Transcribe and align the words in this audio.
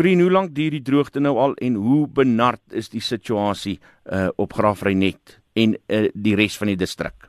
Corine, 0.00 0.22
hoe 0.22 0.32
lank 0.32 0.54
duur 0.56 0.72
die 0.72 0.80
droogte 0.80 1.20
nou 1.20 1.34
al 1.36 1.52
en 1.60 1.74
hoe 1.76 2.06
benard 2.08 2.72
is 2.80 2.86
die 2.88 3.02
situasie 3.04 3.74
uh 4.08 4.30
op 4.40 4.54
Graafrenet 4.56 5.34
en 5.60 5.74
uh 5.76 6.06
die 6.14 6.32
res 6.40 6.56
van 6.56 6.70
die 6.72 6.76
distrik? 6.80 7.26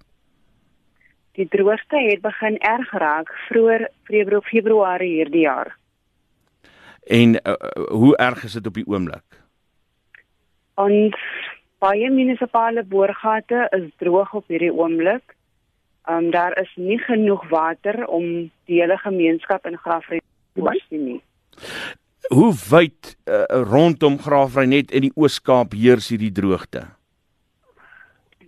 Die 1.35 1.49
droogte 1.51 1.99
het 2.05 2.23
begin 2.23 2.55
erg 2.63 2.93
raak 3.03 3.33
vroeër 3.49 3.89
Februarie 4.07 4.47
Februarie 4.53 5.11
hierdie 5.17 5.43
jaar. 5.43 5.73
En 7.19 7.35
uh, 7.43 7.59
hoe 7.91 8.15
erg 8.15 8.47
is 8.47 8.55
dit 8.55 8.71
op 8.71 8.79
die 8.79 8.87
oomblik? 8.87 9.41
Ons 10.79 11.19
baie 11.83 12.07
munisipale 12.07 12.87
boorgate 12.87 13.67
is 13.75 13.89
droog 13.99 14.31
op 14.39 14.47
hierdie 14.47 14.71
oomblik. 14.71 15.35
Um 16.07 16.31
daar 16.31 16.55
is 16.61 16.71
nie 16.79 17.03
genoeg 17.03 17.49
water 17.51 18.05
om 18.07 18.47
die 18.71 18.79
hele 18.79 18.95
gemeenskap 19.03 19.67
in 19.67 19.75
Graafrenet 19.75 20.29
te 20.53 20.63
voorsien 20.63 21.09
nie. 21.09 21.21
Hoe 22.31 22.53
wyd 22.55 23.17
uh, 23.27 23.43
rondom 23.67 24.15
Graafrenet 24.23 24.91
in 24.95 25.09
die 25.09 25.11
Oos-Kaap 25.19 25.73
heers 25.75 26.07
hierdie 26.13 26.31
droogte? 26.31 26.85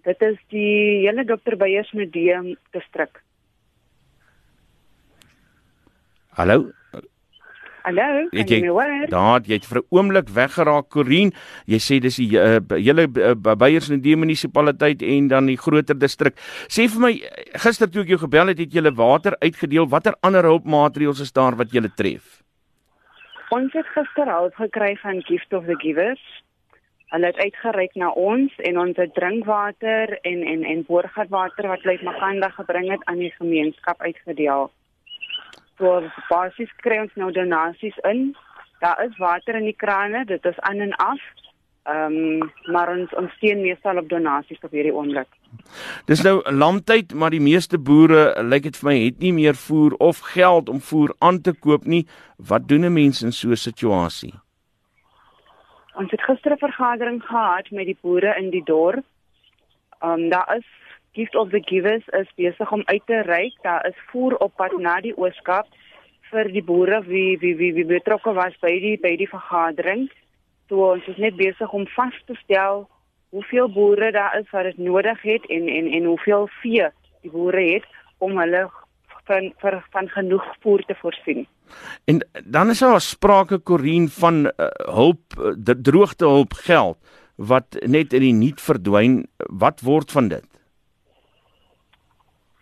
Dit 0.04 0.24
is 0.24 0.38
die 0.52 1.04
hele 1.04 1.26
Dr. 1.28 1.58
Beyers 1.60 1.92
Museum 1.96 2.54
distrik. 2.76 3.20
Hallo? 6.40 6.70
Hallo, 7.84 8.06
kan 8.32 8.48
jy? 8.48 8.62
Daar, 9.12 9.44
jy 9.44 9.58
het 9.60 9.68
vir 9.68 9.82
'n 9.82 9.88
oomblik 9.92 10.30
weggeraak, 10.32 10.88
Corien. 10.88 11.34
Jy 11.68 11.80
sê 11.84 12.00
dis 12.00 12.16
die 12.16 12.40
uh, 12.40 12.64
hele 12.72 13.08
uh, 13.12 13.36
Beyers 13.36 13.90
en 13.90 14.00
die 14.00 14.16
munisipaliteit 14.16 15.04
en 15.04 15.28
dan 15.28 15.46
die 15.52 15.60
groter 15.60 16.00
distrik. 16.00 16.40
Sê 16.72 16.88
vir 16.88 17.02
my, 17.02 17.12
gister 17.60 17.92
toe 17.92 18.04
ek 18.04 18.16
jou 18.16 18.20
gebel 18.24 18.48
het, 18.48 18.60
het 18.60 18.72
jy 18.72 18.96
water 18.96 19.36
uitgedeel. 19.44 19.90
Watter 19.90 20.16
ander 20.22 20.44
hulpmaatreëls 20.44 21.20
is 21.20 21.36
daar 21.36 21.56
wat 21.56 21.76
jy 21.76 21.84
tref? 21.96 22.43
Ons 23.54 23.74
het 23.78 23.90
gister 23.94 24.30
hulp 24.32 24.56
gekry 24.58 24.96
van 24.98 25.20
Gift 25.22 25.52
of 25.54 25.66
the 25.66 25.76
Givers. 25.78 26.22
Hulle 27.14 27.30
het 27.30 27.38
uitgereik 27.38 27.94
na 28.02 28.08
ons 28.18 28.56
en 28.70 28.80
ons 28.82 28.98
het 28.98 29.14
drinkwater 29.14 30.16
en 30.30 30.42
en 30.54 30.64
en 30.72 30.82
boorgatwater 30.88 31.68
wat 31.70 31.84
hulle 31.84 32.00
uit 32.00 32.08
Makanda 32.08 32.50
gebring 32.56 32.90
het 32.92 33.04
aan 33.12 33.22
die 33.22 33.34
gemeenskap 33.36 34.02
uitgedeel. 34.02 34.72
So 35.78 36.02
basies 36.32 36.74
kry 36.82 36.98
ons 37.04 37.14
nou 37.22 37.30
donasies 37.36 38.00
in. 38.10 38.26
Daar 38.82 39.06
is 39.06 39.22
water 39.22 39.62
in 39.62 39.70
die 39.70 39.78
krane, 39.86 40.26
dit 40.26 40.46
is 40.46 40.60
aan 40.60 40.82
en 40.88 40.98
af. 40.98 41.22
Ehm 41.84 42.18
um, 42.24 42.52
maar 42.74 42.90
ons 42.98 43.14
ons 43.22 43.38
steun 43.38 43.62
meestal 43.62 44.02
op 44.02 44.10
donasies 44.10 44.66
op 44.66 44.74
hierdie 44.74 44.96
oomblik. 44.96 45.30
Dis 46.06 46.24
nou 46.24 46.52
landtyd, 46.52 47.14
maar 47.14 47.30
die 47.30 47.42
meeste 47.42 47.78
boere, 47.78 48.44
lyk 48.44 48.64
dit 48.64 48.78
vir 48.78 48.90
my, 48.90 48.96
het 49.06 49.20
nie 49.20 49.34
meer 49.34 49.56
voer 49.56 49.96
of 50.00 50.20
geld 50.34 50.70
om 50.70 50.80
voer 50.82 51.14
aan 51.20 51.42
te 51.42 51.54
koop 51.54 51.86
nie. 51.86 52.06
Wat 52.38 52.68
doen 52.68 52.86
'n 52.86 52.94
mens 52.94 53.24
in 53.24 53.32
so 53.32 53.50
'n 53.50 53.56
situasie? 53.56 54.34
Ons 55.96 56.12
het 56.12 56.22
gister 56.22 56.52
'n 56.52 56.58
vergadering 56.58 57.24
gehad 57.24 57.72
met 57.72 57.86
die 57.86 57.98
boere 58.02 58.36
in 58.38 58.50
die 58.50 58.64
dorp. 58.64 59.06
Ehm 60.02 60.12
um, 60.12 60.30
daar 60.30 60.56
is 60.58 60.66
Gift 61.14 61.36
of 61.36 61.50
the 61.50 61.62
Givers 61.66 62.08
is 62.08 62.28
besig 62.36 62.72
om 62.72 62.82
uit 62.86 63.02
te 63.06 63.22
reik. 63.22 63.54
Daar 63.62 63.86
is 63.86 63.96
voer 64.10 64.38
op 64.38 64.56
pad 64.56 64.78
na 64.78 65.00
die 65.02 65.18
Ooskaap 65.18 65.68
vir 66.32 66.50
die 66.52 66.64
boere 66.64 67.04
wie 67.06 67.38
wie 67.38 67.56
wie, 67.56 67.74
wie 67.74 67.86
betrokke 67.86 68.34
was 68.34 68.56
by 68.62 68.80
die 68.80 68.98
by 68.98 69.16
die 69.18 69.30
vergadering. 69.30 70.10
So 70.70 70.92
ons 70.92 71.08
is 71.08 71.18
net 71.18 71.36
besig 71.36 71.72
om 71.72 71.88
vas 71.88 72.18
te 72.26 72.36
stel 72.44 72.88
hoeveel 73.34 73.70
boere 73.74 74.12
daar 74.14 74.38
is 74.40 74.50
wat 74.54 74.70
dit 74.70 74.78
nodig 74.78 75.22
het 75.22 75.50
en 75.50 75.68
en 75.68 75.90
en 75.98 76.06
hoeveel 76.12 76.48
vee 76.62 76.88
die 77.26 77.32
boere 77.34 77.66
het 77.74 77.88
om 78.18 78.38
hulle 78.38 78.64
van 79.30 79.52
vir 79.64 79.80
van 79.96 80.10
genoeg 80.16 80.46
voer 80.62 80.86
te 80.86 80.96
voorsien. 81.02 81.46
En 82.06 82.22
dan 82.46 82.70
is 82.70 82.80
daar 82.80 83.02
sprake 83.02 83.62
Corien 83.64 84.10
van 84.10 84.46
uh, 84.46 84.68
hulp 85.00 85.38
uh, 85.40 85.76
droogte 85.90 86.26
hulp 86.26 86.54
geld 86.54 86.98
wat 87.36 87.78
net 87.82 88.14
in 88.14 88.22
die 88.22 88.34
niet 88.34 88.62
verdwyn. 88.62 89.24
Wat 89.38 89.82
word 89.82 90.12
van 90.12 90.28
dit? 90.28 90.54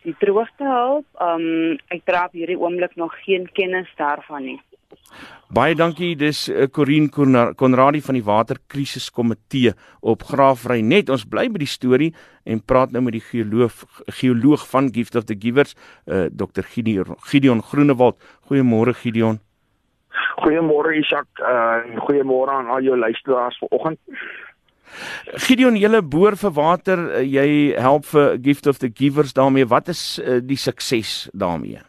die 0.05 0.15
droogtehulp, 0.19 1.05
ehm 1.21 1.47
um, 1.47 1.79
ek 1.93 2.05
dra 2.09 2.25
op 2.29 2.37
hierdie 2.37 2.57
oomblik 2.59 2.95
nog 2.97 3.13
geen 3.25 3.47
kennis 3.57 3.89
daarvan 3.99 4.45
nie. 4.49 4.59
Baie 5.51 5.75
dankie, 5.75 6.13
dis 6.15 6.45
uh, 6.47 6.69
Corin 6.71 7.09
Konradi 7.11 7.99
van 8.01 8.15
die 8.15 8.23
Waterkrisiskomitee 8.23 9.73
op 9.99 10.23
Graafrenet. 10.29 11.11
Ons 11.11 11.25
bly 11.27 11.49
by 11.51 11.59
die 11.59 11.67
storie 11.67 12.13
en 12.47 12.61
praat 12.63 12.93
nou 12.95 13.01
met 13.03 13.17
die 13.17 13.25
geoloog 13.25 13.83
geoloog 14.21 14.63
van 14.71 14.87
Gift 14.95 15.19
of 15.19 15.27
the 15.27 15.35
Givers, 15.35 15.75
uh, 16.07 16.29
Dr. 16.31 16.63
Gideon, 16.63 17.17
Gideon 17.27 17.63
Groenewald. 17.67 18.15
Goeiemôre 18.47 18.95
Gideon. 18.95 19.41
Goeiemôre 20.39 20.95
Isak, 20.97 21.27
uh, 21.43 21.83
goeiemôre 22.07 22.55
aan 22.55 22.71
al 22.71 22.87
jou 22.87 22.95
luisteraars 22.97 23.59
vanoggend. 23.59 23.99
Gideon, 25.47 25.77
julle 25.79 26.01
boer 26.01 26.35
vir 26.39 26.51
water, 26.55 27.05
eh, 27.19 27.27
jy 27.27 27.47
help 27.79 28.05
vir 28.11 28.37
Gift 28.43 28.67
of 28.67 28.79
the 28.79 28.91
Givers 28.93 29.33
daarmee. 29.33 29.67
Wat 29.67 29.87
is 29.87 30.19
uh, 30.19 30.39
die 30.43 30.59
sukses 30.59 31.29
daarmee? 31.33 31.79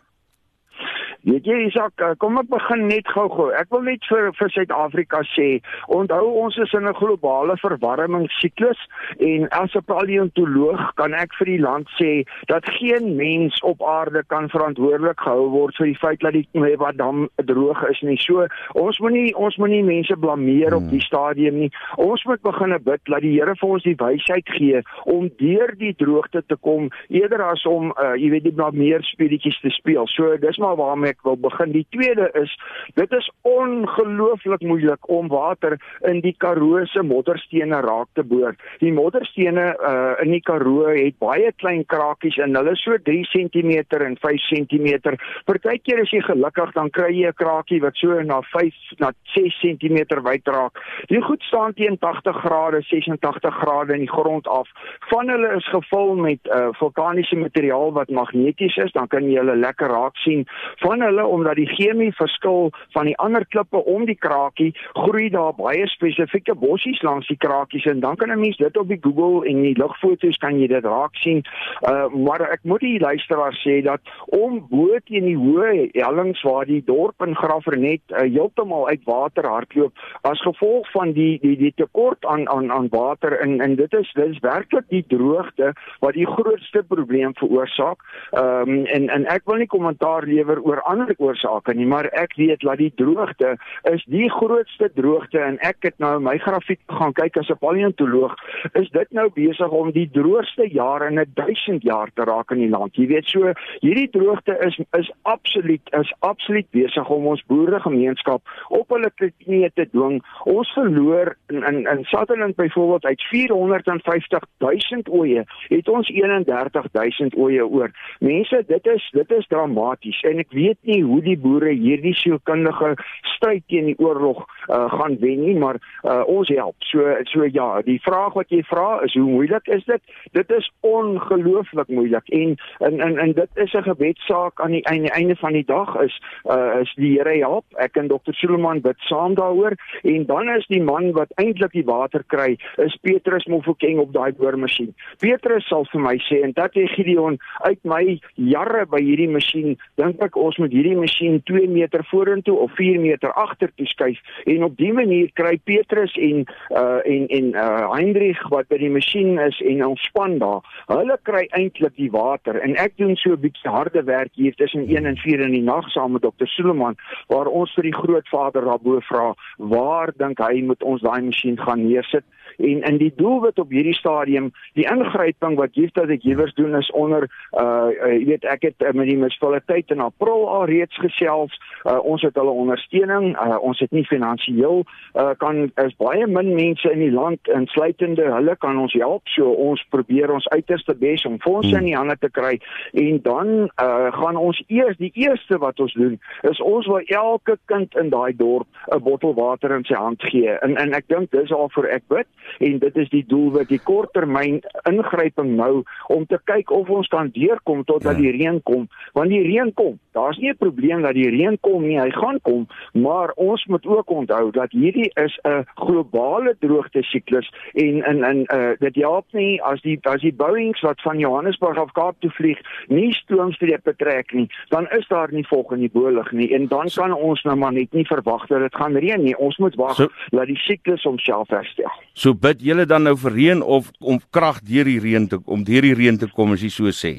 Weet 1.23 1.47
jy 1.47 1.69
Isak, 1.69 2.01
eh, 2.03 2.17
kom 2.19 2.39
ek 2.41 2.49
begin 2.51 2.89
net 2.89 3.07
gou-gou. 3.07 3.53
Ek 3.55 3.69
wil 3.71 3.85
net 3.87 4.03
vir 4.11 4.33
vir 4.35 4.49
Suid-Afrika 4.51 5.21
sê, 5.37 5.61
onthou 5.87 6.33
ons 6.43 6.57
is 6.59 6.73
in 6.75 6.89
'n 6.89 6.99
globale 6.99 7.55
verwarmingssiklus 7.63 8.81
en 9.21 9.47
as 9.51 9.71
'n 9.77 9.87
paleontoloog 9.87 10.95
kan 10.97 11.15
ek 11.15 11.31
vir 11.39 11.47
die 11.47 11.61
land 11.61 11.87
sê 12.01 12.27
dat 12.49 12.65
geen 12.65 13.15
mens 13.17 13.55
op 13.63 13.83
aarde 13.83 14.25
kan 14.27 14.49
verantwoordelik 14.49 15.21
gehou 15.21 15.49
word 15.51 15.77
vir 15.77 15.87
die 15.87 15.99
feit 15.99 16.21
dat 16.21 16.33
die 16.33 16.49
Nevadam 16.55 17.29
droog 17.37 17.91
is 17.91 18.01
nie. 18.03 18.19
So 18.19 18.47
ons 18.75 18.99
moenie 18.99 19.33
ons 19.37 19.57
moenie 19.57 19.85
mense 19.85 20.17
blameer 20.17 20.75
op 20.75 20.91
die 20.91 20.99
hmm. 20.99 21.11
stadium 21.11 21.59
nie. 21.59 21.71
Ons 21.97 22.25
moet 22.25 22.43
begin 22.43 22.83
bid 22.83 23.01
dat 23.05 23.21
die 23.21 23.39
Here 23.39 23.55
vir 23.55 23.69
ons 23.69 23.83
die 23.83 23.97
wysheid 23.97 24.49
gee 24.59 24.83
om 25.05 25.31
deur 25.39 25.73
die 25.79 25.95
droogte 25.95 26.43
te 26.47 26.57
kom 26.57 26.91
eerder 27.09 27.43
as 27.43 27.65
om 27.67 27.93
uh, 28.03 28.15
jy 28.17 28.31
weet 28.31 28.45
die 28.45 28.53
blameer 28.53 29.03
speletjies 29.03 29.61
te 29.61 29.71
speel. 29.71 30.07
So 30.07 30.37
dis 30.37 30.59
maar 30.59 30.77
waarmee 30.77 31.12
ek 31.13 31.23
wil 31.27 31.39
begin. 31.41 31.75
Die 31.77 31.87
tweede 31.95 32.31
is 32.39 32.53
dit 32.99 33.13
is 33.17 33.29
ongelooflik 33.49 34.65
moeilik 34.67 35.09
om 35.13 35.31
water 35.33 35.79
in 36.09 36.21
die 36.25 36.35
Karoo 36.39 36.85
se 36.91 37.05
modderstene 37.07 37.83
raak 37.85 38.11
te 38.19 38.25
boor. 38.27 38.57
Die 38.83 38.93
modderstene 38.95 39.73
uh, 39.79 40.15
in 40.25 40.35
die 40.35 40.43
Karoo 40.45 40.91
het 40.91 41.19
baie 41.23 41.53
klein 41.63 41.85
krakies 41.87 42.39
en 42.43 42.57
hulle 42.59 42.75
so 42.81 42.99
3 43.11 43.23
cm 43.33 43.73
en 44.03 44.17
5 44.21 44.49
cm. 44.51 45.17
Partykeer 45.49 46.05
as 46.05 46.13
jy 46.15 46.23
gelukkig 46.27 46.75
dan 46.77 46.91
kry 46.91 47.13
jy 47.13 47.29
'n 47.31 47.39
krakie 47.39 47.81
wat 47.83 47.97
so 48.01 48.21
na 48.23 48.41
5 48.53 48.99
na 49.01 49.13
6 49.35 49.59
cm 49.63 49.99
wyd 50.23 50.49
raak. 50.49 50.79
Die 51.09 51.21
goed 51.23 51.43
staan 51.43 51.75
teen 51.75 51.99
80 51.99 52.37
grade, 52.45 52.83
86 52.89 53.55
grade 53.63 53.95
in 53.95 54.05
die 54.07 54.11
grond 54.11 54.49
af. 54.49 54.69
Van 55.11 55.29
hulle 55.29 55.55
is 55.57 55.69
gevul 55.69 56.15
met 56.17 56.41
uh, 56.49 56.69
vulkaniese 56.79 57.37
materiaal 57.37 57.93
wat 57.93 58.11
magneties 58.11 58.77
is, 58.77 58.93
dan 58.93 59.09
kan 59.09 59.29
jy 59.29 59.39
hulle 59.41 59.57
lekker 59.57 59.91
raak 59.93 60.17
sien. 60.25 60.45
Van 60.85 61.02
hulle 61.03 61.27
omdat 61.27 61.57
die 61.61 61.69
chemie 61.75 62.13
verskil 62.17 62.71
van 62.95 63.11
die 63.11 63.17
ander 63.19 63.47
klippe 63.47 63.85
om 63.85 64.07
die 64.07 64.19
krakie, 64.19 64.73
groei 64.93 65.29
daar 65.31 65.55
baie 65.59 65.87
spesifieke 65.87 66.55
bossies 66.55 67.03
langs 67.03 67.29
die 67.29 67.37
krakies 67.37 67.87
en 67.91 68.01
dan 68.01 68.17
kan 68.17 68.31
'n 68.31 68.41
mens 68.41 68.57
dit 68.57 68.77
op 68.77 68.89
die 68.89 69.01
Google 69.01 69.49
en 69.49 69.63
die 69.63 69.79
lugfoto's 69.79 70.37
kan 70.37 70.59
jy 70.59 70.67
dit 70.67 70.85
raak 70.85 71.15
sien. 71.17 71.43
Uh 71.89 72.09
maar 72.13 72.41
ek 72.41 72.61
moet 72.63 72.81
die 72.81 72.99
luisteraar 73.01 73.55
sê 73.65 73.83
dat 73.83 74.01
om 74.27 74.67
bo 74.71 74.99
teen 75.05 75.25
die 75.25 75.37
hoë 75.37 75.91
hellings 75.93 76.43
waar 76.43 76.67
die 76.67 76.83
dorp 76.85 77.23
in 77.27 77.37
Graafrenet 77.37 78.03
uh, 78.11 78.27
heeltemal 78.27 78.89
uit 78.89 79.05
water 79.05 79.47
hardloop 79.49 79.93
as 80.23 80.41
gevolg 80.41 80.91
van 80.93 81.13
die 81.13 81.39
die 81.43 81.57
die 81.57 81.73
tekort 81.77 82.25
aan 82.27 82.49
aan 82.49 82.71
aan 82.73 82.89
water 82.91 83.39
en 83.41 83.61
en 83.61 83.77
dit 83.77 83.93
is 83.93 84.13
dit 84.13 84.29
is 84.29 84.39
werklik 84.45 84.89
die 84.89 85.05
droogte 85.09 85.73
wat 86.01 86.15
die 86.15 86.27
grootste 86.27 86.83
probleem 86.89 87.35
veroorsaak. 87.35 87.99
Ehm 88.31 88.69
um, 88.69 88.85
en 88.85 89.09
en 89.09 89.27
ek 89.27 89.43
wil 89.45 89.63
nie 89.63 89.71
kommentaar 89.71 90.27
lewer 90.27 90.63
oor 90.63 90.83
ander 90.93 91.15
oorsake 91.19 91.75
nie, 91.79 91.87
maar 91.89 92.09
ek 92.13 92.37
weet 92.41 92.65
dat 92.67 92.81
die 92.81 92.93
droogte 93.01 93.57
is 93.91 94.05
die 94.13 94.29
grootste 94.31 94.91
droogte 94.97 95.41
en 95.41 95.59
ek 95.65 95.89
het 95.89 95.99
nou 96.03 96.15
my 96.23 96.37
grafiek 96.43 96.81
gaan 97.01 97.15
kyk 97.17 97.39
as 97.41 97.51
'n 97.51 97.59
paleontoloog, 97.61 98.35
is 98.81 98.91
dit 98.91 99.13
nou 99.13 99.29
besig 99.35 99.71
om 99.71 99.93
die 99.93 100.09
droogste 100.13 100.69
jare 100.69 101.09
in 101.11 101.19
'n 101.21 101.33
1000 101.35 101.83
jaar 101.83 102.11
te 102.15 102.25
raak 102.25 102.51
in 102.51 102.59
die 102.59 102.69
land. 102.69 102.97
Jy 102.97 103.07
weet 103.07 103.27
so, 103.27 103.53
hierdie 103.81 104.11
droogte 104.11 104.57
is 104.67 104.79
is 104.99 105.11
absoluut 105.23 105.83
is 106.01 106.13
absoluut 106.21 106.67
besig 106.71 107.09
om 107.09 107.27
ons 107.27 107.45
boeregemeenskap 107.47 108.43
op 108.69 108.89
hulle 108.89 109.11
knieë 109.17 109.71
te 109.75 109.87
dwing. 109.93 110.23
Ons 110.45 110.73
verloor 110.73 111.37
in 111.49 111.63
in, 111.63 111.87
in 111.87 112.05
Sutherland 112.05 112.57
byvoorbeeld 112.57 113.05
uit 113.05 113.23
450 113.23 114.43
000 114.59 115.03
oeye, 115.11 115.45
het 115.69 115.89
ons 115.89 116.09
31 116.09 116.87
000 116.93 117.31
oeye 117.37 117.67
oor. 117.67 117.91
Mense, 118.21 118.65
dit 118.67 118.87
is 118.87 119.11
dit 119.13 119.31
is 119.31 119.47
dramaties 119.47 120.21
en 120.21 120.39
ek 120.39 120.53
weet 120.57 120.79
nie 120.89 121.03
hoe 121.03 121.21
die 121.23 121.39
boere 121.39 121.73
hierdie 121.73 122.15
sielkundige 122.15 122.95
stryd 123.35 123.65
teen 123.71 123.89
die 123.91 123.99
oorlog 123.99 124.43
uh, 124.69 124.87
gaan 124.93 125.17
wen 125.21 125.43
nie, 125.45 125.55
maar 125.59 125.79
uh, 126.03 126.23
ons 126.31 126.51
help. 126.53 126.77
So 126.91 127.17
so 127.31 127.47
ja, 127.47 127.83
die 127.87 127.99
vraag 128.03 128.37
wat 128.39 128.51
jy 128.55 128.63
vra 128.69 129.01
is 129.07 129.15
hoe 129.19 129.27
moeilik 129.29 129.69
is 129.75 129.85
dit? 129.89 130.03
Dit 130.37 130.51
is 130.55 130.69
ongelooflik 130.87 131.89
moeilik 131.89 132.29
en 132.29 132.57
en 132.81 133.01
en, 133.01 133.19
en 133.19 133.33
dit 133.39 133.63
is 133.65 133.75
'n 133.75 133.83
gebedsaak 133.89 134.61
aan 134.61 134.77
die 134.79 134.85
einde, 134.85 135.11
einde 135.11 135.37
van 135.37 135.53
die 135.53 135.67
dag 135.67 135.95
is 136.01 136.21
uh, 136.51 136.81
is 136.81 136.93
die 136.97 137.13
Here 137.13 137.39
help. 137.39 137.65
Ek 137.77 137.97
en 137.97 138.09
Dr. 138.09 138.33
Suleman 138.33 138.81
bid 138.81 138.99
saam 138.99 139.35
daaroor 139.35 139.75
en 140.03 140.27
dan 140.27 140.49
is 140.49 140.67
die 140.67 140.83
man 140.83 141.13
wat 141.13 141.33
eintlik 141.37 141.73
die 141.73 141.85
water 141.85 142.25
kry, 142.27 142.57
is 142.77 142.97
Petrus 143.03 143.47
Mofokeng 143.47 143.99
op 143.99 144.13
daai 144.13 144.33
boormasjien. 144.33 144.95
Petrus 145.19 145.67
sal 145.69 145.85
vir 145.93 146.01
my 146.01 146.17
sê 146.29 146.43
en 146.43 146.53
dat 146.53 146.75
jy 146.75 146.87
Gideon 146.87 147.39
uit 147.69 147.79
my 147.85 148.21
jare 148.35 148.87
by 148.87 149.01
hierdie 149.03 149.31
masjien, 149.31 149.77
dink 150.01 150.23
ek 150.23 150.37
ons 150.37 150.59
moet 150.59 150.72
hierdie 150.73 150.97
masjien 150.97 151.41
2 151.49 151.69
meter 151.69 152.05
vorentoe 152.11 152.57
of 152.65 152.73
4 152.79 153.01
meter 153.01 153.33
agtertoe 153.45 153.87
skuif 153.91 154.21
en 154.49 154.65
op 154.69 154.77
dië 154.79 154.93
manier 154.97 155.31
kry 155.39 155.57
Petrus 155.69 156.15
en 156.17 156.45
uh 156.71 157.01
en 157.05 157.29
en 157.39 157.53
uh 157.55 157.91
Heinrich 157.93 158.43
wat 158.55 158.69
by 158.73 158.81
die 158.81 158.91
masjien 158.93 159.39
is 159.43 159.61
en 159.61 159.85
ons 159.87 160.07
span 160.09 160.39
daar. 160.43 160.63
Hulle 160.89 161.19
kry 161.29 161.45
eintlik 161.59 161.97
die 162.01 162.11
water 162.13 162.61
en 162.65 162.77
ek 162.81 162.97
doen 162.97 163.17
so 163.17 163.33
'n 163.37 163.43
bietjie 163.45 163.71
harde 163.71 164.03
werk 164.05 164.33
hier 164.35 164.55
tussen 164.55 164.89
1 164.89 165.07
en 165.07 165.17
4 165.17 165.41
in 165.41 165.53
die 165.53 165.67
nag 165.67 165.89
saam 165.91 166.13
met 166.13 166.23
Dr. 166.23 166.47
Suleman 166.47 166.97
waar 167.29 167.47
ons 167.47 167.75
vir 167.75 167.91
die 167.91 167.99
grootvader 168.03 168.65
daarbo 168.65 169.01
vra 169.01 169.35
waar 169.59 170.13
dink 170.17 170.39
hy 170.39 170.63
moet 170.63 170.83
ons 170.83 171.03
daai 171.03 171.23
masjien 171.23 171.59
gaan 171.59 171.87
neersit 171.87 172.25
en 172.59 172.83
in 172.83 172.99
die 172.99 173.13
doelwit 173.17 173.59
op 173.59 173.71
hierdie 173.71 173.97
stadium 173.97 174.51
die 174.79 174.87
ingryping 174.89 175.57
wat 175.57 175.77
of 175.83 176.07
the 176.09 176.19
Givers 176.21 176.55
doen 176.55 176.75
is 176.77 176.91
onder 176.91 177.29
uh 177.61 177.91
jy 178.13 178.25
weet 178.27 178.45
ek 178.45 178.63
het 178.63 178.83
uh, 178.83 178.93
met 178.93 179.09
die 179.09 179.17
munisipaliteit 179.17 179.91
in 179.91 180.01
April 180.01 180.47
al 180.53 180.67
reeds 180.71 180.97
gesels 181.03 181.55
uh, 181.85 181.99
ons 181.99 182.23
het 182.23 182.37
hulle 182.39 182.55
ondersteuning 182.65 183.33
uh, 183.37 183.59
ons 183.61 183.79
het 183.83 183.93
nie 183.97 184.05
finansiëel 184.09 184.85
uh, 184.85 185.33
kan 185.43 185.65
is 185.85 185.97
baie 186.01 186.27
min 186.27 186.53
mense 186.55 186.93
in 186.93 187.03
die 187.05 187.13
land 187.15 187.53
insluitende 187.55 188.29
hulle 188.37 188.57
kan 188.63 188.79
ons 188.79 188.95
help 188.99 189.29
so 189.35 189.53
ons 189.69 189.83
probeer 189.95 190.33
ons 190.33 190.49
uiterste 190.53 190.95
bes 190.99 191.25
om 191.29 191.39
fondse 191.43 191.77
in 191.77 191.89
die 191.89 191.97
hande 191.97 192.17
te 192.21 192.31
kry. 192.31 192.57
En 192.93 193.21
dan 193.23 193.53
uh, 193.65 194.11
gaan 194.17 194.39
ons 194.41 194.63
eers 194.69 194.99
die 195.01 195.13
eerste 195.15 195.59
wat 195.63 195.81
ons 195.81 195.95
doen 195.99 196.19
is 196.49 196.61
ons 196.63 196.89
wil 196.91 197.05
elke 197.17 197.59
kind 197.71 197.95
in 198.01 198.11
daai 198.13 198.33
dorp 198.37 198.67
'n 198.93 199.03
bottel 199.03 199.35
water 199.35 199.75
in 199.77 199.85
sy 199.85 199.95
hand 199.95 200.23
gee. 200.23 200.51
En 200.63 200.77
en 200.77 200.93
ek 200.93 201.09
dink 201.09 201.31
dis 201.31 201.53
al 201.53 201.71
vir 201.75 201.89
ek 201.99 202.05
bid 202.09 202.27
en 202.59 202.79
dit 202.79 202.97
is 202.97 203.11
die 203.11 203.25
doel 203.27 203.51
wat 203.59 203.69
die 203.69 203.83
korttermyn 203.83 204.61
ingryping 204.89 205.57
nou 205.57 205.85
om 206.09 206.27
te 206.27 206.39
kyk 206.45 206.71
of 206.71 206.91
ons 206.91 207.09
kan 207.09 207.31
deurkom 207.35 207.85
totdat 207.85 208.17
ja. 208.17 208.23
die 208.23 208.33
reën 208.39 208.63
kom. 208.63 208.89
Want 209.13 209.31
die 209.31 209.43
reën 209.43 209.73
kom 209.75 209.99
daar's 210.13 210.39
nie 210.43 210.51
'n 210.51 210.59
probleem 210.59 211.03
dat 211.03 211.15
die 211.15 211.31
reën 211.31 211.59
kom 211.61 211.87
nie 211.87 211.99
hy 212.01 212.11
gaan 212.11 212.41
kom 212.43 212.67
maar 212.93 213.33
ons 213.37 213.65
moet 213.67 213.87
ook 213.87 214.11
onthou 214.11 214.51
dat 214.51 214.73
hierdie 214.73 215.11
is 215.15 215.39
'n 215.45 215.65
globale 215.75 216.57
droogte 216.61 217.03
siklus 217.03 217.49
en 217.75 218.05
in 218.05 218.25
in 218.25 218.47
uh, 218.55 218.73
dit 218.79 218.95
help 218.95 219.27
nie 219.33 219.63
as 219.63 219.81
die 219.83 219.99
as 220.03 220.21
die 220.21 220.35
Boeings 220.35 220.81
wat 220.81 221.01
van 221.01 221.19
Johannesburg 221.19 221.79
af 221.79 221.93
Kaap 221.93 222.17
toe 222.21 222.31
vlieg 222.31 222.59
nie 222.89 223.13
stroomstrepe 223.13 223.95
trek 223.97 224.33
nie 224.33 224.49
dan 224.69 224.87
is 224.91 225.09
daar 225.09 225.33
nie 225.33 225.47
volg 225.47 225.73
in 225.73 225.81
die 225.81 225.91
bolig 225.93 226.33
nie 226.33 226.55
en 226.55 226.67
dan 226.69 226.89
kan 226.95 227.15
ons 227.15 227.43
nou 227.43 227.57
maar 227.57 227.73
net 227.73 227.93
nie 227.93 228.07
verwag 228.07 228.47
dat 228.51 228.65
dit 228.65 228.79
gaan 228.81 228.97
reën 228.97 229.23
nie. 229.23 229.37
Ons 229.37 229.59
moet 229.63 229.77
wag 229.81 229.99
so, 229.99 230.09
dat 230.35 230.49
die 230.51 230.59
siklus 230.67 231.05
homself 231.09 231.53
herstel. 231.53 231.93
So 232.19 232.35
bid 232.35 232.63
julle 232.65 232.87
dan 232.89 233.07
nou 233.09 233.17
vir 233.25 233.37
reën 233.37 233.63
of 233.63 233.91
om 234.01 234.21
krag 234.31 234.63
deur 234.67 234.89
die 234.89 235.01
reën 235.03 235.29
te 235.29 235.41
om 235.45 235.65
deur 235.67 235.89
die 235.89 235.97
reën 235.99 236.19
te 236.19 236.31
kom 236.33 236.57
as 236.57 236.65
jy 236.65 236.73
so 236.73 236.93
sê 236.97 237.15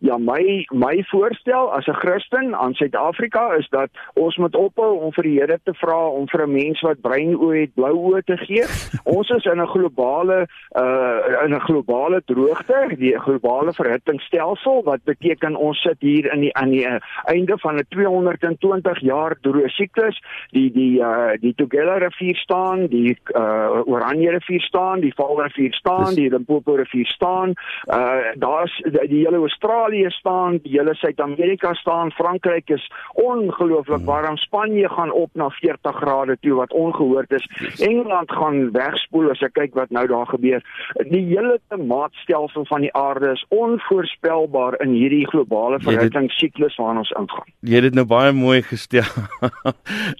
Ja 0.00 0.16
my 0.16 0.64
my 0.72 1.04
voorstel 1.10 1.72
as 1.76 1.86
'n 1.86 1.92
Christen 1.92 2.56
aan 2.56 2.74
Suid-Afrika 2.74 3.52
is 3.52 3.68
dat 3.68 3.90
ons 4.14 4.36
moet 4.36 4.56
ophou 4.56 4.98
om 5.00 5.12
vir 5.12 5.22
die 5.22 5.38
Here 5.40 5.58
te 5.62 5.74
vra 5.74 6.08
om 6.08 6.28
vir 6.28 6.46
'n 6.46 6.52
mens 6.52 6.80
wat 6.80 7.00
brein 7.00 7.36
oë 7.36 7.60
het 7.60 7.74
blou 7.74 7.92
oë 7.92 8.22
te 8.24 8.36
gee. 8.36 8.64
ons 9.16 9.28
is 9.28 9.44
in 9.44 9.60
'n 9.60 9.66
globale 9.66 10.46
uh 10.76 11.44
in 11.44 11.54
'n 11.54 11.60
globale 11.60 12.22
droogte, 12.24 12.96
die 12.96 13.18
globale 13.18 13.72
verhittingsstelsel 13.72 14.82
wat 14.84 15.04
beteken 15.04 15.56
ons 15.56 15.82
sit 15.82 16.00
hier 16.00 16.32
in 16.32 16.40
die 16.40 16.54
aan 16.56 16.70
die 16.70 16.86
uh, 16.86 16.96
einde 17.24 17.58
van 17.58 17.76
'n 17.76 17.86
220 17.88 19.00
jaar 19.00 19.36
droë 19.42 19.68
siklus. 19.68 20.22
Die 20.50 20.72
die 20.72 20.98
uh 21.00 21.36
die 21.40 21.54
Tugela 21.54 21.98
rivier 21.98 22.36
staan, 22.36 22.86
die 22.86 23.18
uh 23.36 23.82
Oranje 23.84 24.30
rivier 24.30 24.60
staan, 24.60 25.00
die 25.00 25.14
Vaal 25.14 25.42
rivier 25.42 25.74
staan, 25.74 26.14
die 26.14 26.30
Limpopo 26.30 26.74
rivier 26.74 27.06
staan. 27.06 27.52
Uh 27.86 28.32
daar's 28.34 28.82
die, 28.84 29.08
die 29.08 29.24
hele 29.26 29.36
Australië 29.36 29.89
Australië 29.90 30.10
staan, 30.10 30.58
die 30.62 30.78
hele 30.78 30.94
Suid-Amerika 30.94 31.74
staan, 31.74 32.10
Frankryk 32.10 32.68
is 32.70 32.92
ongelooflik 33.12 33.96
hmm. 33.96 34.04
warm, 34.04 34.36
Spanje 34.36 34.88
gaan 34.88 35.12
op 35.12 35.30
na 35.32 35.48
40 35.50 35.96
grade 35.96 36.36
toe 36.40 36.54
wat 36.54 36.72
ongehoord 36.72 37.30
is. 37.32 37.48
Engeland 37.78 38.32
gaan 38.32 38.70
wegspoel 38.72 39.30
as 39.30 39.42
ek 39.42 39.54
kyk 39.58 39.74
wat 39.74 39.90
nou 39.90 40.06
daar 40.06 40.26
gebeur. 40.30 40.62
Die 41.10 41.24
hele 41.32 41.58
klimaatstelsel 41.68 42.66
van 42.70 42.86
die 42.86 42.92
aarde 42.94 43.32
is 43.34 43.44
onvoorspelbaar 43.48 44.78
in 44.84 44.94
hierdie 44.94 45.26
globale 45.26 45.80
verhittingssiklus 45.82 46.76
waarin 46.78 47.02
ons 47.02 47.12
ingaan. 47.18 47.50
Jy 47.66 47.80
het 47.80 47.88
dit 47.90 47.98
nou 47.98 48.06
baie 48.06 48.32
mooi 48.32 48.62
gestel. 48.62 49.10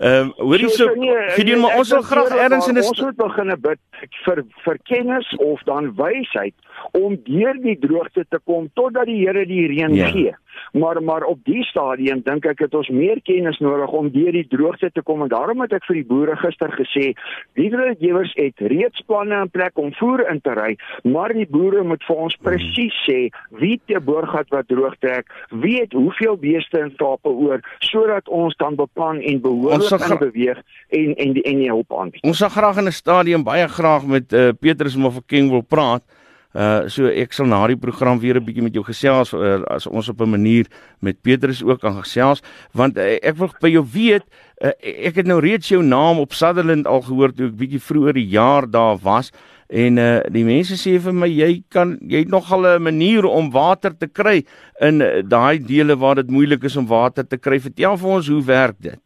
Ehm 0.00 0.30
um, 0.30 0.32
hoorie 0.40 0.68
so, 0.68 0.88
so 0.88 0.98
nee, 0.98 1.30
Gideon, 1.36 1.62
maar 1.62 1.78
ons 1.78 1.92
wil 1.94 2.02
graag 2.02 2.34
erns 2.34 2.68
in 2.68 2.74
'n 2.74 2.84
ons 2.84 3.00
moet 3.00 3.16
begin 3.16 3.54
bid 3.60 3.80
vir 4.24 4.42
vir 4.64 4.78
kennis 4.88 5.28
of 5.38 5.62
dan 5.68 5.92
wysheid 5.96 6.54
om 6.96 7.16
deur 7.26 7.58
die 7.62 7.76
droogte 7.78 8.24
te 8.28 8.38
kom 8.44 8.68
totdat 8.74 9.06
die 9.06 9.20
Here 9.20 9.44
die 9.46 9.59
reën 9.66 9.94
ja. 9.94 10.10
gee. 10.10 10.34
Maar 10.72 11.02
maar 11.02 11.22
op 11.22 11.38
die 11.44 11.64
stadium 11.64 12.20
dink 12.24 12.44
ek 12.46 12.58
het 12.58 12.74
ons 12.74 12.88
meer 12.88 13.20
kennis 13.26 13.58
nodig 13.58 13.90
om 13.90 14.10
deur 14.12 14.32
die 14.32 14.46
droogte 14.48 14.90
te 14.94 15.02
kom 15.02 15.22
en 15.22 15.30
daarom 15.32 15.60
het 15.64 15.72
ek 15.72 15.86
vir 15.88 16.00
die 16.00 16.06
boere 16.06 16.36
gister 16.38 16.70
gesê, 16.78 17.10
die 17.58 17.70
werkgewers 17.74 18.32
het 18.38 18.62
reeds 18.72 19.02
planne 19.06 19.40
in 19.44 19.50
plek 19.50 19.78
om 19.78 19.92
voer 19.98 20.22
in 20.30 20.40
te 20.40 20.54
ry, 20.54 20.76
maar 21.02 21.34
die 21.34 21.48
boere 21.50 21.82
moet 21.82 22.04
vir 22.06 22.22
ons 22.26 22.36
presies 22.44 22.94
sê 23.06 23.18
wie 23.62 23.80
te 23.90 24.00
boorgat 24.00 24.50
wat 24.54 24.68
droog 24.70 24.94
trek, 25.02 25.26
wie 25.50 25.80
het 25.80 25.96
hoeveel 25.96 26.38
beeste 26.38 26.84
in 26.84 26.94
tape 27.00 27.32
oor 27.32 27.64
sodat 27.90 28.28
ons 28.28 28.54
kan 28.60 28.78
beplan 28.78 29.20
en 29.20 29.42
behoorlik 29.42 30.06
in 30.06 30.22
beweeg 30.22 30.62
en 30.90 31.14
en 31.16 31.34
die 31.34 31.44
en 31.50 31.64
die 31.64 31.70
hulp 31.70 31.92
aanbied. 31.92 32.24
Ons 32.26 32.38
sal 32.44 32.52
graag 32.54 32.78
in 32.78 32.86
'n 32.86 32.92
stadium 32.92 33.44
baie 33.44 33.68
graag 33.68 34.06
met 34.06 34.32
uh, 34.32 34.50
Petrus 34.60 34.96
Mofokeng 34.96 35.50
wil 35.50 35.62
praat. 35.66 36.04
Uh 36.50 36.88
so 36.90 37.06
ek 37.06 37.30
sal 37.30 37.46
na 37.46 37.60
die 37.70 37.78
program 37.78 38.18
weer 38.18 38.34
'n 38.34 38.44
bietjie 38.44 38.62
met 38.62 38.74
jou 38.74 38.82
gesels 38.82 39.30
uh, 39.32 39.62
as 39.70 39.86
ons 39.86 40.08
op 40.08 40.20
'n 40.20 40.30
manier 40.30 40.66
met 41.00 41.22
Petrus 41.22 41.62
ook 41.62 41.80
kan 41.80 41.94
gesels 42.02 42.42
want 42.74 42.98
uh, 42.98 43.18
ek 43.22 43.36
wil 43.36 43.54
by 43.60 43.70
jou 43.70 43.86
weet 43.86 44.26
uh, 44.58 44.72
ek 44.82 45.14
het 45.22 45.26
nou 45.26 45.38
reeds 45.38 45.68
jou 45.68 45.82
naam 45.82 46.18
op 46.18 46.32
Sutherland 46.32 46.86
al 46.86 47.02
gehoor 47.02 47.30
toe 47.30 47.46
ek 47.46 47.56
bietjie 47.56 47.78
vroeër 47.78 48.14
die 48.14 48.26
jaar 48.34 48.66
daar 48.66 48.98
was 48.98 49.30
en 49.70 49.98
uh 49.98 50.20
die 50.26 50.44
mense 50.44 50.74
sê 50.74 50.98
vir 50.98 51.14
my 51.14 51.28
jy 51.30 51.62
kan 51.70 51.98
jy 52.02 52.24
het 52.24 52.32
nog 52.34 52.50
al 52.50 52.66
'n 52.66 52.82
manier 52.82 53.24
om 53.24 53.50
water 53.50 53.94
te 53.96 54.08
kry 54.08 54.42
in 54.80 55.00
uh, 55.00 55.22
daai 55.22 55.58
dele 55.62 55.96
waar 55.96 56.16
dit 56.16 56.30
moeilik 56.30 56.64
is 56.64 56.76
om 56.76 56.86
water 56.86 57.26
te 57.26 57.38
kry. 57.38 57.60
Vertel 57.60 57.96
vir 57.96 58.10
ons 58.10 58.28
hoe 58.28 58.42
werk 58.42 58.76
dit 58.80 59.00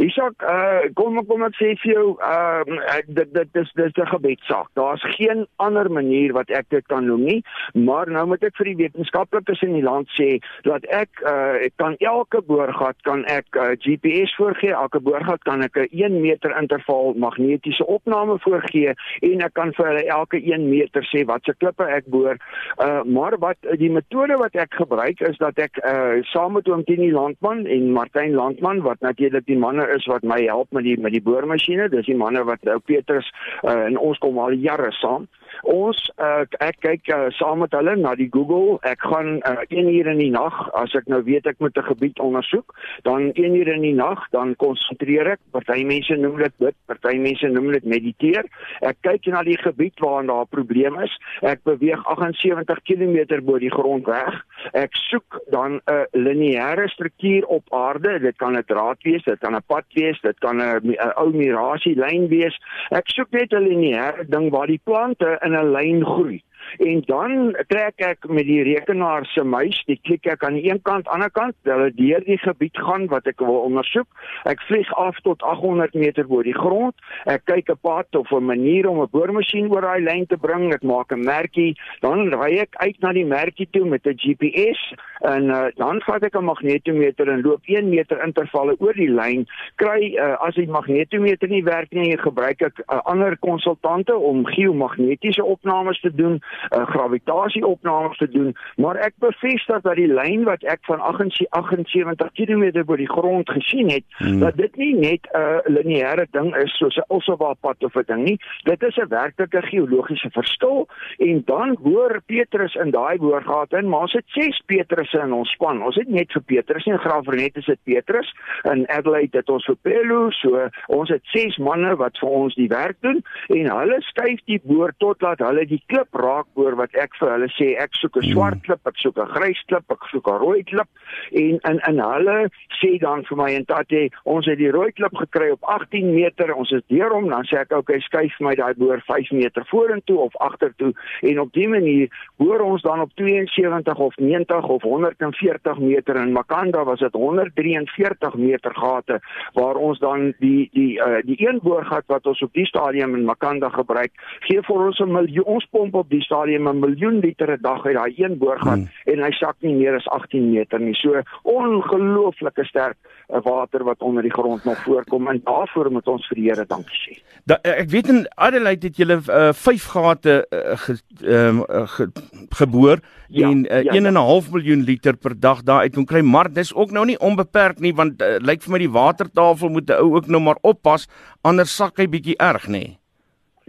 Isak, 0.00 0.40
uh 0.48 0.88
kom 0.96 1.18
kom 1.28 1.42
ek 1.44 1.58
sê 1.58 1.74
vir 1.82 1.90
jou, 1.92 2.04
uh 2.24 2.62
dit 3.04 3.32
dit 3.34 3.58
is 3.60 3.72
dis 3.76 3.98
'n 4.00 4.08
gebedsaak. 4.08 4.68
Daar's 4.74 5.02
geen 5.16 5.44
ander 5.58 5.90
manier 5.92 6.32
wat 6.32 6.48
ek 6.48 6.70
dit 6.70 6.86
kan 6.88 7.04
noem 7.04 7.24
nie, 7.24 7.42
maar 7.74 8.08
nou 8.08 8.26
moet 8.26 8.42
ek 8.42 8.56
vir 8.56 8.70
die 8.72 8.80
wetenskaplikes 8.80 9.60
in 9.62 9.74
die 9.76 9.84
land 9.84 10.08
sê 10.16 10.40
dat 10.64 10.86
ek 10.88 11.20
uh 11.20 11.60
ek 11.66 11.76
kan 11.76 11.96
elke 11.98 12.40
boorgat 12.40 12.96
kan 13.02 13.26
ek 13.26 13.44
uh, 13.56 13.76
GPS 13.76 14.32
voorgee, 14.40 14.72
elke 14.72 15.00
boorgat 15.00 15.44
kan 15.44 15.60
ek 15.62 15.76
'n 15.76 15.88
1 15.92 16.20
meter 16.20 16.56
interval 16.56 17.12
magnetiese 17.14 17.84
opname 17.84 18.38
voorgee 18.40 18.94
en 19.20 19.40
ek 19.44 19.52
kan 19.52 19.72
vir 19.76 19.86
hulle 19.86 20.06
elke 20.08 20.40
1 20.40 20.68
meter 20.70 21.04
sê 21.12 21.26
watse 21.26 21.52
klippe 21.58 21.84
ek 21.84 22.06
boor. 22.06 22.40
Uh 22.80 23.04
maar 23.04 23.36
wat 23.38 23.58
die 23.76 23.92
metode 23.92 24.40
wat 24.40 24.56
ek 24.56 24.80
gebruik 24.80 25.20
is 25.20 25.36
dat 25.36 25.58
ek 25.58 25.76
uh 25.84 26.24
saam 26.32 26.52
met 26.56 26.68
oom 26.68 26.84
Tini 26.84 27.12
Landman 27.12 27.66
en 27.66 27.92
Martin 27.92 28.32
Landman 28.32 28.80
wat 28.80 29.00
natuurlik 29.00 29.44
die 29.46 29.60
manne 29.60 29.89
is 29.96 30.06
wat 30.10 30.22
my 30.22 30.40
help 30.44 30.72
met 30.76 30.84
die 30.84 30.96
met 31.00 31.12
die 31.12 31.22
boormasjiene. 31.24 31.88
Dis 31.92 32.08
die 32.08 32.18
manne 32.18 32.44
wat 32.48 32.66
ou 32.68 32.78
Petrus 32.84 33.28
uh, 33.62 33.86
en 33.86 33.98
ons 33.98 34.18
kom 34.18 34.38
al 34.38 34.56
jare 34.58 34.92
saam. 35.00 35.28
Ons 35.68 35.98
uh, 36.16 36.44
ek 36.60 36.80
kyk 36.80 37.08
uh, 37.12 37.28
saam 37.36 37.60
met 37.60 37.72
hulle 37.76 37.96
na 37.96 38.14
die 38.14 38.28
Google. 38.32 38.78
Ek 38.88 39.02
gaan 39.04 39.40
uh, 39.44 39.64
1 39.68 39.90
uur 39.92 40.10
in 40.14 40.20
die 40.22 40.30
nag 40.32 40.56
as 40.78 40.94
ek 40.96 41.08
nou 41.12 41.22
weet 41.26 41.46
ek 41.46 41.60
moet 41.60 41.76
'n 41.76 41.88
gebied 41.90 42.18
ondersoek, 42.18 42.74
dan 43.04 43.30
1 43.34 43.54
uur 43.54 43.68
in 43.74 43.82
die 43.82 43.94
nag 43.94 44.24
dan 44.32 44.56
konsentreer 44.56 45.36
ek. 45.36 45.40
Party 45.52 45.84
mense 45.84 46.16
noem 46.16 46.38
dit 46.38 46.54
bid, 46.58 46.76
party 46.86 47.16
mense 47.18 47.48
noem 47.48 47.72
dit 47.72 47.84
mediteer. 47.84 48.44
Ek 48.80 48.96
kyk 49.02 49.26
na 49.26 49.42
die 49.42 49.58
gebied 49.58 49.98
waar 50.00 50.24
daar 50.26 50.44
'n 50.44 50.54
probleem 50.54 51.00
is. 51.00 51.12
Ek 51.42 51.62
beweeg 51.64 52.00
78 52.06 52.80
km 52.84 53.40
bo 53.44 53.58
die 53.58 53.70
grond 53.70 54.06
weg. 54.06 54.34
Ek 54.72 54.96
soek 55.10 55.40
dan 55.50 55.80
'n 55.86 56.06
lineêre 56.12 56.88
struktuur 56.88 57.44
op 57.46 57.64
aarde. 57.72 58.18
Dit 58.18 58.36
kan 58.36 58.56
'n 58.56 58.64
draad 58.66 59.02
wees, 59.02 59.24
dit 59.24 59.38
kan 59.38 59.54
'n 59.54 59.62
pad 59.66 59.84
wees, 59.94 60.20
dit 60.20 60.38
kan 60.38 60.56
'n 60.56 60.96
ou 61.16 61.30
mirasie 61.32 61.96
lyn 61.96 62.28
wees. 62.28 62.56
Ek 62.90 63.08
soek 63.08 63.30
net 63.30 63.52
'n 63.52 63.66
lineêre 63.68 64.28
ding 64.28 64.50
waar 64.50 64.66
die 64.66 64.80
plante 64.84 65.38
in 65.42 65.49
'n 65.54 65.72
lyn 65.74 66.00
groei. 66.04 66.40
En 66.78 67.02
dan 67.06 67.56
trek 67.68 67.94
ek 67.96 68.28
met 68.28 68.46
die 68.46 68.62
rekenaar 68.62 69.26
se 69.26 69.44
muis, 69.44 69.82
die 69.86 70.00
klik 70.02 70.26
ek 70.26 70.44
aan 70.44 70.54
die 70.54 70.70
een 70.70 70.82
kant, 70.82 71.08
aan 71.08 71.20
die 71.20 71.30
ander 71.30 71.30
kant, 71.30 71.56
hulle 71.68 71.90
deur 71.94 72.24
die 72.24 72.38
gebied 72.40 72.78
gaan 72.80 73.06
wat 73.12 73.26
ek 73.28 73.42
wil 73.44 73.64
ondersoek. 73.66 74.08
Ek 74.48 74.60
vlieg 74.68 74.88
af 74.96 75.18
tot 75.26 75.42
800 75.42 75.94
meter 75.94 76.26
bo 76.26 76.42
die 76.42 76.56
grond. 76.56 76.96
Ek 77.26 77.44
kyk 77.44 77.70
'n 77.70 77.78
pad 77.82 78.16
of 78.16 78.30
'n 78.32 78.44
manier 78.44 78.88
om 78.88 79.00
'n 79.02 79.10
boormasjien 79.12 79.70
oor 79.70 79.82
daai 79.82 80.00
lyn 80.00 80.26
te 80.26 80.36
bring. 80.36 80.72
Ek 80.72 80.82
maak 80.82 81.12
'n 81.12 81.24
merkie, 81.24 81.76
dan 82.00 82.32
ry 82.32 82.58
ek 82.58 82.76
uit 82.76 82.96
na 83.00 83.12
die 83.12 83.24
merkie 83.24 83.68
toe 83.70 83.84
met 83.84 84.06
'n 84.06 84.16
GPS 84.16 84.94
en 85.20 85.50
uh, 85.50 85.68
dan 85.76 86.00
vat 86.00 86.22
ek 86.22 86.36
'n 86.36 86.44
magnetometer 86.44 87.28
en 87.28 87.42
loop 87.42 87.60
1 87.66 87.88
meter 87.88 88.22
intervalle 88.24 88.76
oor 88.78 88.94
die 88.94 89.10
lyn. 89.10 89.46
Kry 89.76 90.16
uh, 90.16 90.36
as 90.40 90.54
die 90.54 90.68
magnetometer 90.68 91.48
nie 91.48 91.64
werk 91.64 91.92
nie, 91.92 92.16
gebruik 92.16 92.62
ek 92.62 92.80
uh, 92.88 93.00
ander 93.04 93.36
konsultante 93.38 94.16
om 94.16 94.46
geomagnetiese 94.46 95.44
opnames 95.44 96.00
te 96.00 96.14
doen, 96.14 96.40
uh, 96.70 96.86
gravitasieopnames 96.86 98.18
te 98.18 98.28
doen, 98.30 98.54
maar 98.76 98.96
ek 98.96 99.14
bevestig 99.18 99.82
dat 99.86 99.96
die 99.96 100.08
lyn 100.10 100.44
wat 100.44 100.62
ek 100.62 100.84
van 100.88 101.00
78 101.00 102.32
km 102.38 102.84
bo 102.84 102.96
die 102.96 103.10
grond 103.10 103.50
gesien 103.50 103.90
het, 103.90 104.04
hmm. 104.18 104.40
dat 104.40 104.56
dit 104.56 104.76
nie 104.76 104.94
net 104.94 105.28
'n 105.32 105.38
uh, 105.38 105.60
lineêre 105.66 106.26
ding 106.30 106.54
is 106.56 106.76
soos 106.78 106.96
'n 106.96 107.08
Ulsova 107.08 107.54
pad 107.60 107.84
of 107.84 107.96
'n 107.96 108.04
ding 108.06 108.24
nie. 108.24 108.38
Dit 108.64 108.82
is 108.82 108.96
'n 108.96 109.08
werklike 109.08 109.62
geologiese 109.62 110.30
verskil 110.30 110.88
en 111.18 111.42
dan 111.44 111.76
hoor 111.82 112.20
Petrus 112.26 112.74
in 112.74 112.90
daai 112.90 113.18
woordgate 113.18 113.76
in, 113.76 113.88
maar 113.88 114.00
ons 114.00 114.12
het 114.12 114.24
6 114.26 114.62
Petrusse 114.66 115.20
in 115.20 115.32
ons 115.32 115.50
span. 115.50 115.82
Ons 115.82 115.96
het 115.96 116.08
net 116.08 116.32
vir 116.32 116.42
Petrus 116.42 116.86
en 116.86 116.98
Graafrenet 116.98 117.56
is 117.56 117.66
dit 117.66 117.78
Petrus 117.84 118.34
in 118.62 118.88
Adelaide 118.88 119.38
het 119.38 119.48
ons 119.48 119.64
vir 119.64 119.76
Pelu, 119.82 120.30
so 120.30 120.68
ons 120.86 121.08
het 121.08 121.22
6 121.34 121.58
manne 121.58 121.94
wat 122.00 122.18
vir 122.20 122.28
ons 122.28 122.54
die 122.58 122.68
werk 122.70 122.98
doen 123.04 123.22
en 123.48 123.70
hulle 123.70 124.00
skuif 124.10 124.42
die 124.50 124.60
boor 124.64 124.92
totdat 125.02 125.42
hulle 125.44 125.66
die 125.68 125.82
klip 125.92 126.14
raak 126.14 126.48
boor 126.54 126.76
wat 126.78 126.94
ek 126.94 127.14
vir 127.20 127.32
hulle 127.34 127.48
sê 127.56 127.74
ek 127.80 127.94
soek 127.98 128.16
'n 128.16 128.30
swart 128.32 128.58
hmm. 128.58 128.64
klip, 128.66 128.82
ek 128.86 128.98
soek 129.02 129.18
'n 129.18 129.32
grys 129.34 129.62
klip, 129.68 129.84
ek 129.90 130.04
soek 130.10 130.28
'n 130.28 130.40
rooi 130.42 130.62
klip. 130.64 130.88
En 131.32 131.58
in 131.70 131.80
in 131.88 131.98
hulle 132.00 132.50
sê 132.80 132.98
dan 132.98 133.24
vir 133.24 133.36
my 133.36 133.50
en 133.54 133.64
tatte 133.64 134.08
ons 134.24 134.46
het 134.46 134.58
die 134.58 134.70
rooi 134.70 134.92
klip 134.92 135.14
gekry 135.14 135.50
op 135.50 135.62
18 135.64 136.14
meter 136.14 136.54
ons 136.54 136.70
is 136.72 136.82
deur 136.88 137.10
hom 137.10 137.28
dan 137.28 137.44
sê 137.44 137.60
ek 137.60 137.72
okay 137.72 138.00
skuif 138.00 138.34
my 138.40 138.54
daai 138.54 138.74
boor 138.74 139.00
5 139.06 139.32
meter 139.32 139.64
vorentoe 139.70 140.18
of 140.18 140.36
agtertoe. 140.36 140.92
En 141.22 141.40
op 141.40 141.52
dié 141.52 141.68
manier 141.68 142.08
boor 142.36 142.60
ons 142.60 142.82
dan 142.82 143.00
op 143.00 143.10
72 143.14 143.98
of 143.98 144.16
90 144.16 144.68
of 144.68 144.82
140 144.82 145.78
meter. 145.78 146.16
In 146.16 146.32
Makanda 146.32 146.84
was 146.84 146.98
dit 146.98 147.12
143 147.12 148.34
meter 148.34 148.74
gate 148.74 149.20
waar 149.52 149.76
ons 149.76 149.98
dan 149.98 150.32
die 150.38 150.68
die 150.72 150.98
uh, 150.98 151.20
die 151.24 151.38
een 151.38 151.60
boorgat 151.62 152.04
wat 152.06 152.26
ons 152.26 152.42
op 152.42 152.52
die 152.52 152.66
stadium 152.66 153.14
in 153.14 153.24
Makanda 153.24 153.68
gebruik 153.68 154.12
gee 154.46 154.62
vir 154.62 154.86
ons 154.86 154.98
'n 155.00 155.12
miljoen 155.12 155.44
ons 155.44 155.66
pomp 155.70 155.94
op 155.94 156.08
die 156.10 156.22
stadium 156.22 156.39
'n 156.48 156.78
miljoen 156.80 157.18
liter 157.20 157.52
'n 157.52 157.62
dag 157.62 157.84
uit 157.84 157.94
daai 157.94 158.14
een 158.16 158.38
boorgat 158.38 158.78
hmm. 158.78 158.88
en 159.04 159.22
hy 159.22 159.30
sak 159.30 159.56
nie 159.60 159.74
meer 159.74 159.94
as 159.94 160.08
18 160.08 160.50
meter 160.52 160.80
nie 160.80 160.94
so 160.94 161.22
ongelooflike 161.42 162.64
sterk 162.64 162.96
uh, 163.28 163.40
water 163.42 163.84
wat 163.84 164.00
onder 164.00 164.22
die 164.22 164.32
grond 164.32 164.64
nog 164.64 164.78
voorkom 164.84 165.28
en 165.28 165.40
daarvoor 165.44 165.90
moet 165.90 166.08
ons 166.08 166.26
vir 166.28 166.36
die 166.36 166.48
Here 166.50 166.64
dankie 166.66 166.98
sê. 166.98 167.18
Da, 167.44 167.58
ek 167.62 167.90
weet 167.90 168.08
in 168.08 168.26
Adelaide 168.36 168.86
het 168.86 168.96
julle 168.96 169.20
uh, 169.20 169.52
vyf 169.52 169.86
gate 169.92 170.46
uh, 170.50 170.76
ge, 170.76 170.96
um, 171.24 171.64
uh, 171.68 171.86
ge, 171.86 172.08
geboor 172.48 173.00
ja, 173.28 173.48
en 173.50 173.66
1.5 173.66 173.70
uh, 173.70 173.82
ja, 173.82 174.10
ja. 174.10 174.40
miljoen 174.52 174.84
liter 174.84 175.16
per 175.16 175.34
dag 175.40 175.62
daar 175.62 175.80
uit 175.80 175.94
kon 175.94 176.06
kry, 176.06 176.20
maar 176.20 176.52
dis 176.52 176.74
ook 176.74 176.90
nou 176.90 177.04
nie 177.06 177.18
onbeperk 177.18 177.80
nie 177.80 177.94
want 177.94 178.22
uh, 178.22 178.38
lyk 178.38 178.62
vir 178.62 178.72
my 178.72 178.78
die 178.78 178.90
watertafel 178.90 179.68
moet 179.68 179.90
'n 179.90 180.00
ou 180.00 180.14
ook 180.16 180.26
nou 180.26 180.42
maar 180.42 180.58
oppas 180.62 181.08
anders 181.42 181.76
sak 181.76 181.98
hy 181.98 182.08
bietjie 182.08 182.38
erg 182.38 182.66
nê. 182.66 182.78
Nee. 182.78 182.99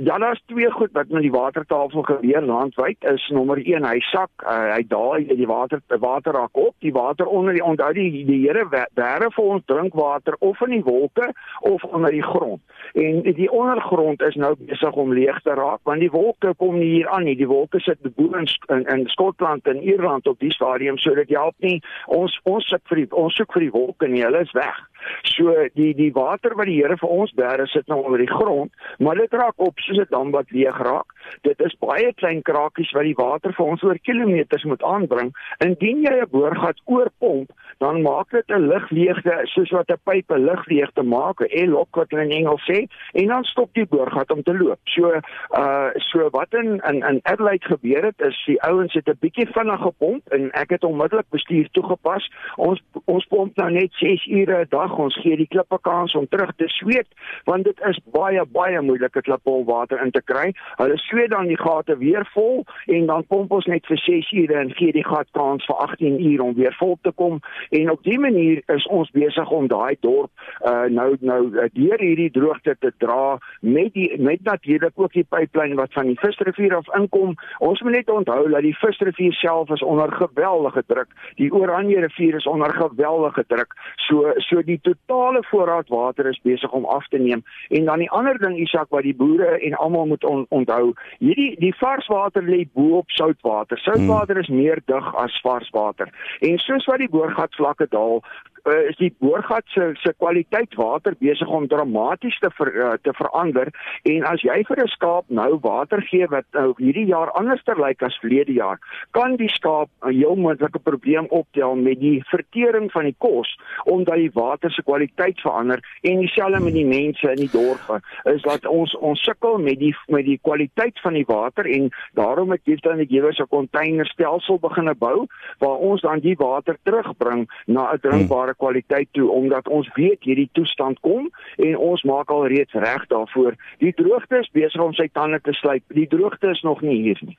Ja, 0.04 0.18
daar's 0.18 0.42
twee 0.46 0.72
goed 0.72 0.90
wat 0.92 1.10
met 1.10 1.22
die 1.22 1.32
watertafel 1.32 2.02
gebeur 2.02 2.42
landwyd. 2.42 2.98
Is 3.00 3.28
nommer 3.28 3.58
1, 3.58 3.84
hy 3.86 4.00
sak, 4.00 4.30
uh, 4.42 4.74
hy 4.74 4.82
daai 4.90 5.28
die 5.38 5.46
water 5.46 5.82
water 6.02 6.34
raak 6.34 6.58
op, 6.58 6.74
die 6.82 6.94
water 6.94 7.30
onder 7.30 7.54
die 7.54 7.62
onthou 7.64 7.92
die 7.94 8.24
die 8.26 8.40
Here 8.42 8.66
bære 8.66 9.30
vir 9.36 9.44
ons 9.44 9.66
drinkwater 9.70 10.36
of 10.40 10.62
in 10.66 10.74
die 10.74 10.84
wolke 10.84 11.30
of 11.60 11.84
onder 11.84 12.10
die 12.10 12.24
grond. 12.24 12.62
En 12.98 13.22
die 13.22 13.52
ondergrond 13.52 14.26
is 14.26 14.36
nou 14.36 14.56
besig 14.58 14.98
om 14.98 15.14
leeg 15.14 15.38
te 15.46 15.54
raak 15.54 15.86
want 15.86 16.02
die 16.02 16.12
wolke 16.12 16.56
kom 16.58 16.80
nie 16.80 16.90
hier 16.96 17.10
aan 17.10 17.30
nie. 17.30 17.38
Die 17.38 17.52
wolke 17.52 17.80
sit 17.80 18.02
bo 18.02 18.34
in, 18.42 18.50
in 18.74 18.88
in 18.96 19.06
Skotland 19.14 19.70
en 19.70 19.84
Ierland 19.86 20.28
op 20.28 20.40
die 20.40 20.54
stadium 20.54 20.98
sodat 20.98 21.30
jy 21.30 21.38
help 21.38 21.60
nie. 21.62 21.78
Ons 22.08 22.40
ons 22.50 22.66
sit 22.74 22.82
vir 22.90 23.04
die 23.04 23.08
ons 23.12 23.38
soek 23.38 23.54
vir 23.54 23.68
die 23.68 23.76
wolke 23.78 24.10
nie. 24.10 24.26
Hulle 24.26 24.42
is 24.50 24.58
weg. 24.58 24.82
So 25.24 25.54
die 25.74 25.94
die 25.98 26.12
water 26.14 26.56
wat 26.56 26.70
die 26.70 26.80
Here 26.82 26.98
vir 26.98 27.10
ons 27.10 27.34
bære 27.38 27.68
sit 27.68 27.88
nou 27.88 28.02
onder 28.04 28.22
die 28.22 28.32
grond, 28.32 28.72
maar 29.00 29.16
dit 29.16 29.34
raak 29.34 29.58
op 29.58 29.80
soos 29.80 29.98
'n 29.98 30.10
dam 30.10 30.32
wat 30.32 30.52
leeg 30.52 30.78
raak. 30.78 31.11
Dit 31.42 31.60
is 31.62 31.76
baie 31.80 32.14
klein 32.14 32.42
krakies 32.42 32.92
wat 32.92 33.04
die 33.04 33.18
water 33.18 33.54
vir 33.54 33.66
ons 33.66 33.84
oor 33.84 34.00
kilometers 34.00 34.64
moet 34.64 34.84
aanbring. 34.84 35.32
Indien 35.66 36.02
jy 36.02 36.22
'n 36.22 36.30
boorgat 36.32 36.82
oorpomp, 36.86 37.52
dan 37.80 38.02
maak 38.02 38.30
dit 38.30 38.48
'n 38.50 38.68
ligleegte 38.68 39.40
soos 39.44 39.72
wat 39.72 39.90
'n 39.90 40.00
pyp 40.04 40.32
'n 40.32 40.46
ligleegte 40.46 41.04
maak, 41.04 41.42
'n 41.42 41.50
airlock 41.50 41.96
wat 41.96 42.10
hulle 42.12 42.24
in 42.24 42.32
Engels 42.32 42.64
sê, 42.70 42.88
en 43.14 43.28
dan 43.28 43.44
stop 43.44 43.74
die 43.74 43.86
boorgat 43.86 44.32
om 44.32 44.44
te 44.44 44.54
loop. 44.54 44.80
So 44.84 45.20
uh 45.58 45.90
so 45.96 46.30
wat 46.30 46.54
in 46.54 46.82
in 46.90 47.04
in 47.04 47.20
Adelaide 47.24 47.66
gebeur 47.66 48.04
het 48.04 48.22
is 48.22 48.44
die 48.46 48.62
ouens 48.62 48.94
het 48.94 49.08
'n 49.08 49.18
bietjie 49.20 49.48
vinnig 49.48 49.82
gepomp 49.82 50.28
en 50.28 50.52
ek 50.52 50.70
het 50.70 50.84
onmiddellik 50.84 51.30
bestuur 51.30 51.70
toegepas. 51.72 52.32
Ons 52.56 52.82
ons 53.06 53.26
pomp 53.26 53.56
nou 53.56 53.72
net 53.72 53.94
6 53.94 54.26
ure 54.28 54.62
'n 54.62 54.70
dag. 54.70 54.98
Ons 54.98 55.16
gee 55.16 55.38
die 55.38 55.48
klippe 55.48 55.80
kans 55.82 56.16
om 56.16 56.28
terug 56.28 56.52
te 56.56 56.68
sweet 56.68 57.08
want 57.46 57.64
dit 57.64 57.80
is 57.90 58.00
baie 58.12 58.46
baie 58.46 58.82
moeilik 58.82 59.16
om 59.16 59.22
klippel 59.22 59.66
water 59.66 60.02
in 60.04 60.12
te 60.12 60.22
kry. 60.22 60.52
Hulle 60.78 60.98
sweet 61.12 61.34
dan 61.36 61.52
die 61.52 61.60
gate 61.60 61.98
weer 62.02 62.26
vol 62.34 62.64
en 62.88 63.06
dan 63.12 63.28
pomp 63.28 63.52
ons 63.52 63.70
net 63.70 63.86
vir 63.92 64.02
6 64.08 64.32
ure 64.44 64.60
en 64.64 64.74
gee 64.80 64.96
die 64.96 65.06
gat 65.06 65.30
kans 65.38 65.66
vir 65.70 65.84
18 65.88 66.20
ure 66.32 66.50
om 66.50 66.56
weer 66.58 66.76
vol 66.80 66.98
te 67.04 67.12
kom 67.12 67.40
en 67.70 67.92
op 67.92 68.04
dié 68.08 68.18
manier 68.20 68.64
is 68.74 68.88
ons 68.88 69.12
besig 69.12 69.52
om 69.52 69.68
daai 69.72 69.96
dorp 70.00 70.32
uh, 70.66 70.88
nou 70.90 71.10
nou 71.20 71.42
uh, 71.52 71.68
deur 71.76 72.00
hierdie 72.02 72.32
droogte 72.32 72.76
te 72.80 72.92
dra 73.04 73.38
met 73.62 73.94
die 73.94 74.10
met 74.22 74.44
natuurlik 74.44 74.94
ook 74.96 75.14
die 75.14 75.26
pyplyn 75.30 75.76
wat 75.76 75.94
van 75.94 76.10
die 76.10 76.20
Visrivier 76.20 76.76
af 76.76 76.90
inkom. 76.98 77.36
Ons 77.60 77.82
moet 77.82 77.92
net 77.92 78.10
onthou 78.10 78.50
dat 78.50 78.66
die 78.66 78.76
Visrivier 78.78 79.34
self 79.34 79.70
is 79.70 79.84
onder 79.84 80.12
geweldige 80.12 80.84
druk. 80.88 81.10
Die 81.36 81.52
Oranje 81.54 82.00
rivier 82.06 82.36
is 82.36 82.48
onder 82.48 82.74
geweldige 82.74 83.44
druk. 83.48 83.76
So 84.08 84.34
so 84.38 84.62
die 84.66 84.80
totale 84.82 85.44
voorraad 85.50 85.90
water 85.90 86.30
is 86.30 86.42
besig 86.44 86.72
om 86.72 86.86
af 86.86 87.08
te 87.08 87.18
neem. 87.18 87.44
En 87.70 87.86
dan 87.86 88.00
die 88.00 88.12
ander 88.12 88.38
ding 88.40 88.58
Isak 88.60 88.90
wat 88.90 89.04
die 89.04 89.16
boere 89.16 89.58
en 89.60 89.74
almal 89.74 90.06
moet 90.06 90.24
on, 90.26 90.46
onthou, 90.50 90.94
hierdie 91.20 91.56
die 91.60 91.74
varswater 91.78 92.44
lê 92.44 92.66
bo 92.74 93.02
op 93.02 93.10
soutwater. 93.10 93.78
Soutwater 93.78 94.36
hmm. 94.36 94.44
is 94.44 94.50
meer 94.50 94.82
dig 94.86 95.16
as 95.16 95.40
varswater. 95.46 96.10
En 96.40 96.58
soos 96.58 96.86
wat 96.90 97.04
die 97.04 97.10
boorgat 97.10 97.56
vlakke 97.56 97.88
daal, 97.90 98.24
uh, 98.66 98.90
is 98.90 98.98
die 98.98 99.12
boorgat 99.20 99.66
se 99.74 99.92
se 100.02 100.14
kwaliteit 100.18 100.76
water 100.76 101.16
besig 101.20 101.48
om 101.48 101.68
dramaties 101.68 102.38
te 102.40 102.50
ver, 102.58 102.72
uh, 102.76 102.94
te 103.02 103.14
verander 103.18 103.72
en 104.04 104.26
as 104.30 104.44
jy 104.46 104.62
vir 104.68 104.84
'n 104.84 104.94
skaap 104.96 105.26
nou 105.30 105.60
water 105.62 106.02
gee 106.02 106.28
wat 106.28 106.46
nou 106.54 106.74
hierdie 106.78 107.08
jaar 107.08 107.32
anderster 107.40 107.80
lyk 107.80 108.04
as 108.04 108.18
verlede 108.22 108.54
jaar 108.54 108.80
kan 109.12 109.36
die 109.36 109.50
skaap 109.50 109.90
'n 110.04 110.14
heel 110.14 110.36
moontlike 110.36 110.80
probleem 110.80 111.28
optel 111.30 111.76
met 111.76 112.00
die 112.00 112.24
vertering 112.30 112.92
van 112.92 113.04
die 113.04 113.16
kos 113.18 113.58
omdat 113.86 114.16
die 114.16 114.32
water 114.34 114.72
se 114.72 114.84
kwaliteit 114.84 115.40
verander 115.42 115.80
en 116.04 116.20
dieselfde 116.20 116.60
met 116.60 116.74
die 116.74 116.86
mense 116.86 117.30
in 117.30 117.42
die 117.46 117.52
dorpe 117.52 118.02
is 118.26 118.42
dat 118.42 118.66
ons 118.66 118.96
ons 118.98 119.22
sukkel 119.24 119.58
met 119.58 119.80
die 119.80 119.96
met 120.08 120.26
die 120.26 120.40
kwaliteit 120.42 121.00
van 121.02 121.14
die 121.14 121.26
water 121.28 121.66
en 121.66 121.90
daarom 122.14 122.52
het 122.52 122.62
hier 122.66 122.80
dan 122.82 122.98
die 122.98 123.08
gewers 123.08 123.40
'n 123.40 123.48
konteinerstelsel 123.48 124.60
begine 124.60 124.96
bou 124.96 125.28
waar 125.60 125.78
ons 125.78 126.02
dan 126.02 126.20
die 126.20 126.36
water 126.36 126.78
terugbring 126.84 127.48
na 127.66 127.92
'n 127.94 128.00
drinkbare 128.00 128.51
betere 128.52 128.56
kwaliteit 128.58 129.10
toe 129.14 129.30
omdat 129.30 129.68
ons 129.68 129.90
weet 129.96 130.24
hierdie 130.24 130.50
toestand 130.54 131.00
kom 131.02 131.30
en 131.58 131.78
ons 131.78 132.04
maak 132.04 132.30
al 132.30 132.48
reeds 132.48 132.74
reg 132.74 133.08
daarvoor. 133.08 133.56
Die 133.80 133.94
droogte 133.94 134.40
is 134.40 134.52
besig 134.54 134.82
om 134.82 134.94
sy 134.94 135.10
tande 135.14 135.40
te 135.42 135.54
slyp. 135.54 135.84
Die 135.94 136.08
droogte 136.08 136.52
is 136.52 136.62
nog 136.64 136.82
nie 136.82 137.02
hier 137.02 137.20
nie. 137.22 137.38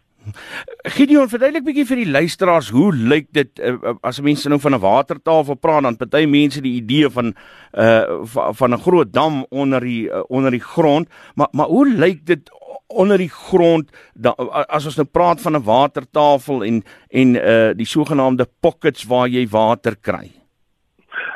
Gideon, 0.94 1.26
verduidelik 1.26 1.64
bietjie 1.66 1.86
vir 1.86 1.96
die 2.04 2.12
luisteraars 2.12 2.70
hoe 2.70 2.92
lyk 2.94 3.32
dit 3.34 3.58
uh, 3.58 3.96
as 4.06 4.20
mense 4.22 4.48
nou 4.48 4.60
van 4.60 4.74
'n 4.74 4.80
watertafel 4.80 5.56
praat 5.58 5.82
dan 5.82 5.96
party 5.96 6.26
mense 6.26 6.60
die 6.62 6.78
idee 6.78 7.10
van 7.10 7.34
uh 7.74 8.22
van 8.54 8.74
'n 8.74 8.78
groot 8.78 9.12
dam 9.12 9.44
onder 9.50 9.80
die 9.80 10.06
uh, 10.06 10.22
onder 10.28 10.50
die 10.50 10.62
grond, 10.62 11.08
maar 11.34 11.48
maar 11.50 11.66
hoe 11.66 11.88
lyk 11.88 12.26
dit 12.26 12.50
onder 12.86 13.18
die 13.18 13.30
grond 13.30 13.90
da, 14.14 14.30
as 14.68 14.86
ons 14.86 14.96
nou 14.96 15.08
praat 15.10 15.40
van 15.40 15.56
'n 15.56 15.64
watertafel 15.64 16.62
en 16.64 16.84
en 17.10 17.34
uh 17.34 17.74
die 17.74 17.86
sogenaamde 17.86 18.46
pockets 18.60 19.04
waar 19.04 19.28
jy 19.28 19.48
water 19.48 19.96
kry? 19.96 20.41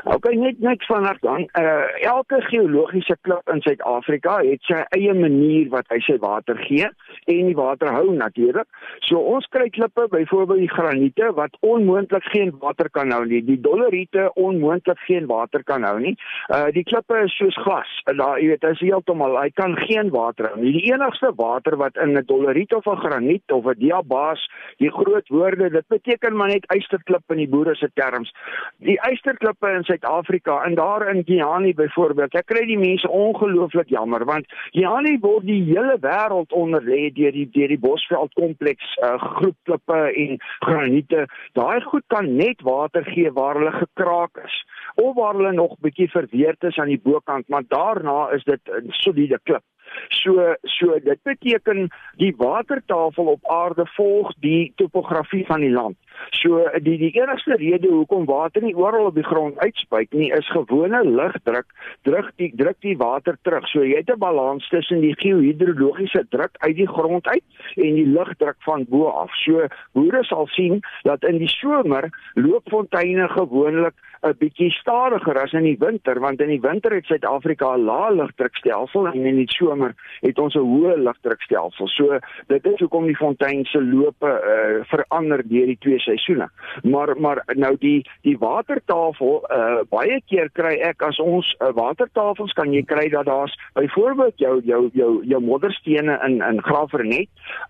Okay, 0.07 0.37
net 0.39 0.61
net 0.63 0.85
vanaand 0.87 1.21
dan. 1.21 1.49
Uh 1.59 2.03
elke 2.07 2.39
geologiese 2.47 3.17
klip 3.27 3.49
in 3.51 3.61
Suid-Afrika 3.65 4.37
het 4.47 4.63
sy 4.69 4.79
eie 4.95 5.15
manier 5.19 5.67
wat 5.73 5.89
hy 5.91 5.99
sy 6.07 6.15
water 6.23 6.61
gee 6.63 6.87
en 6.87 7.49
die 7.49 7.57
water 7.59 7.91
hou 7.91 8.13
natuurlik. 8.15 8.69
So 9.09 9.19
ons 9.19 9.49
kry 9.51 9.67
klippe, 9.75 10.05
byvoorbeeld 10.13 10.63
die 10.63 10.71
graniete 10.71 11.33
wat 11.35 11.57
onmoontlik 11.67 12.23
geen 12.31 12.53
water 12.63 12.91
kan 12.95 13.11
hou 13.11 13.25
nie. 13.27 13.41
Die 13.49 13.59
doleriete 13.65 14.29
onmoontlik 14.39 15.01
geen 15.09 15.27
water 15.27 15.65
kan 15.67 15.83
hou 15.89 15.97
nie. 16.05 16.15
Uh 16.55 16.69
die 16.77 16.87
klippe 16.87 17.25
is 17.25 17.35
soos 17.41 17.59
glas. 17.67 17.91
Daar 18.07 18.39
jy 18.39 18.53
weet, 18.53 18.69
is 18.71 18.85
heeltemal 18.87 19.35
hy 19.41 19.49
kan 19.59 19.75
geen 19.89 20.15
water 20.15 20.53
hou 20.53 20.63
nie. 20.63 20.77
Die 20.79 20.93
enigste 20.93 21.33
water 21.35 21.75
wat 21.83 21.99
in 21.99 22.15
'n 22.15 22.25
doleriet 22.31 22.77
of 22.79 22.87
'n 22.87 23.03
graniet 23.03 23.51
of 23.51 23.67
'n 23.67 23.79
diabas, 23.83 24.47
die 24.79 24.93
groot 25.01 25.29
woorde, 25.35 25.71
dit 25.71 25.89
beteken 25.89 26.37
maar 26.37 26.55
net 26.55 26.71
ysterklip 26.71 27.27
in 27.35 27.43
die 27.43 27.51
boere 27.51 27.75
se 27.75 27.91
terms. 27.95 28.31
Die 28.79 28.99
ysterklippe 29.11 29.75
in 29.75 29.85
Suid-Afrika 29.97 30.65
en 30.65 30.75
daar 30.75 31.15
in 31.15 31.23
Giani 31.25 31.75
byvoorbeeld. 31.75 32.35
Ek 32.35 32.47
kry 32.47 32.65
die 32.67 32.79
mense 32.79 33.09
ongelooflik 33.09 33.89
jammer 33.89 34.25
want 34.29 34.47
Giani 34.75 35.17
word 35.21 35.47
die 35.49 35.63
hele 35.71 35.97
wêreld 36.01 36.53
onder 36.53 36.83
lê 36.85 37.09
deur 37.15 37.33
die 37.33 37.49
deur 37.53 37.69
die 37.73 37.81
Bosveld 37.81 38.35
kompleks 38.37 38.97
uh, 39.03 39.17
groep 39.39 39.57
klippe 39.65 40.01
en 40.13 40.37
graniete. 40.67 41.27
Daai 41.57 41.81
goed 41.89 42.05
kan 42.13 42.29
net 42.37 42.61
water 42.63 43.05
gee 43.05 43.33
waar 43.33 43.57
hulle 43.57 43.73
gekraak 43.73 44.43
is 44.45 44.59
of 44.97 45.15
waar 45.17 45.35
hulle 45.35 45.53
nog 45.53 45.79
bietjie 45.81 46.11
verweerd 46.11 46.65
is 46.65 46.79
aan 46.79 46.93
die 46.93 47.01
bokant, 47.03 47.49
maar 47.49 47.65
daarna 47.69 48.29
is 48.37 48.45
dit 48.45 48.61
'n 48.69 48.93
soliede 49.03 49.41
klip. 49.43 49.65
So 50.09 50.55
so 50.63 50.99
dit 51.01 51.23
beteken 51.23 51.89
die 52.17 52.35
watertafel 52.37 53.27
op 53.27 53.51
aarde 53.51 53.87
volg 53.97 54.35
die 54.41 54.73
topografie 54.77 55.47
van 55.47 55.61
die 55.61 55.71
land. 55.71 55.97
So 56.31 56.65
die 56.83 56.99
die 56.99 57.13
enigste 57.21 57.57
rede 57.57 57.89
hoekom 57.89 58.27
water 58.27 58.63
nie 58.63 58.75
oral 58.77 59.07
op 59.11 59.15
die 59.15 59.25
grond 59.27 59.59
uitspuit 59.59 60.13
nie 60.13 60.31
is 60.33 60.49
gewone 60.51 61.03
lugdruk 61.05 61.67
druk 62.03 62.31
die 62.37 62.53
druk 62.57 62.81
die 62.81 62.97
water 62.97 63.39
terug. 63.43 63.67
So 63.69 63.85
jy 63.85 63.97
het 63.97 64.11
'n 64.11 64.19
balans 64.19 64.69
tussen 64.69 65.01
die 65.01 65.15
geohidrologiese 65.17 66.27
druk 66.31 66.55
uit 66.59 66.77
die 66.77 66.89
grond 66.89 67.27
uit 67.27 67.45
en 67.77 67.95
die 67.95 68.07
lugdruk 68.07 68.57
van 68.59 68.87
bo 68.89 69.07
af. 69.07 69.31
So 69.45 69.67
boere 69.93 70.25
sal 70.25 70.47
sien 70.47 70.81
dat 71.03 71.25
in 71.25 71.39
die 71.39 71.49
somer 71.49 72.11
loop 72.35 72.69
fonteine 72.69 73.29
gewoonlik 73.29 73.95
'n 74.23 74.35
bietjie 74.39 74.71
stadiger 74.71 75.39
as 75.39 75.53
in 75.53 75.63
die 75.63 75.77
winter 75.79 76.21
want 76.21 76.41
in 76.41 76.49
die 76.49 76.61
winter 76.61 76.95
het 76.95 77.07
Suid-Afrika 77.07 77.75
'n 77.77 77.85
lae 77.85 78.15
lugdrukstelsel 78.15 79.07
en 79.07 79.27
in 79.27 79.37
die 79.37 79.51
somer 79.51 79.95
het 80.21 80.39
ons 80.39 80.55
'n 80.55 80.59
hoë 80.59 80.97
lugdrukstelsel. 80.97 81.89
So 81.89 82.19
dit 82.47 82.67
is 82.67 82.81
hoekom 82.81 83.07
die 83.07 83.17
fontein 83.17 83.65
se 83.65 83.83
loope 83.83 84.27
uh, 84.27 84.85
verander 84.85 85.43
deur 85.49 85.67
die 85.67 85.79
twee 85.79 85.99
seisoene. 86.07 86.49
Maar 86.83 87.15
maar 87.21 87.43
nou 87.55 87.75
die 87.83 87.99
die 88.27 88.37
watertafel 88.39 89.43
uh, 89.51 89.83
baie 89.91 90.21
keer 90.31 90.51
kry 90.57 90.77
ek 90.89 91.03
as 91.09 91.21
ons 91.23 91.49
uh, 91.59 91.73
watertafels 91.77 92.55
kan 92.59 92.73
jy 92.75 92.85
kry 92.87 93.09
dat 93.13 93.29
daar's 93.29 93.55
byvoorbeeld 93.79 94.39
jou 94.43 94.55
jou 94.65 94.83
jou 94.95 95.13
jou 95.25 95.43
modderstene 95.43 96.19
in 96.29 96.41
in 96.43 96.63
Graafrenet 96.63 97.29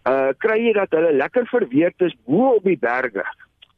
uh 0.08 0.30
kry 0.42 0.60
jy 0.66 0.76
dat 0.76 0.94
hulle 0.96 1.16
lekker 1.16 1.48
verweerd 1.50 2.08
is 2.08 2.16
bo 2.26 2.56
op 2.56 2.64
die 2.68 2.78
berge 2.80 3.24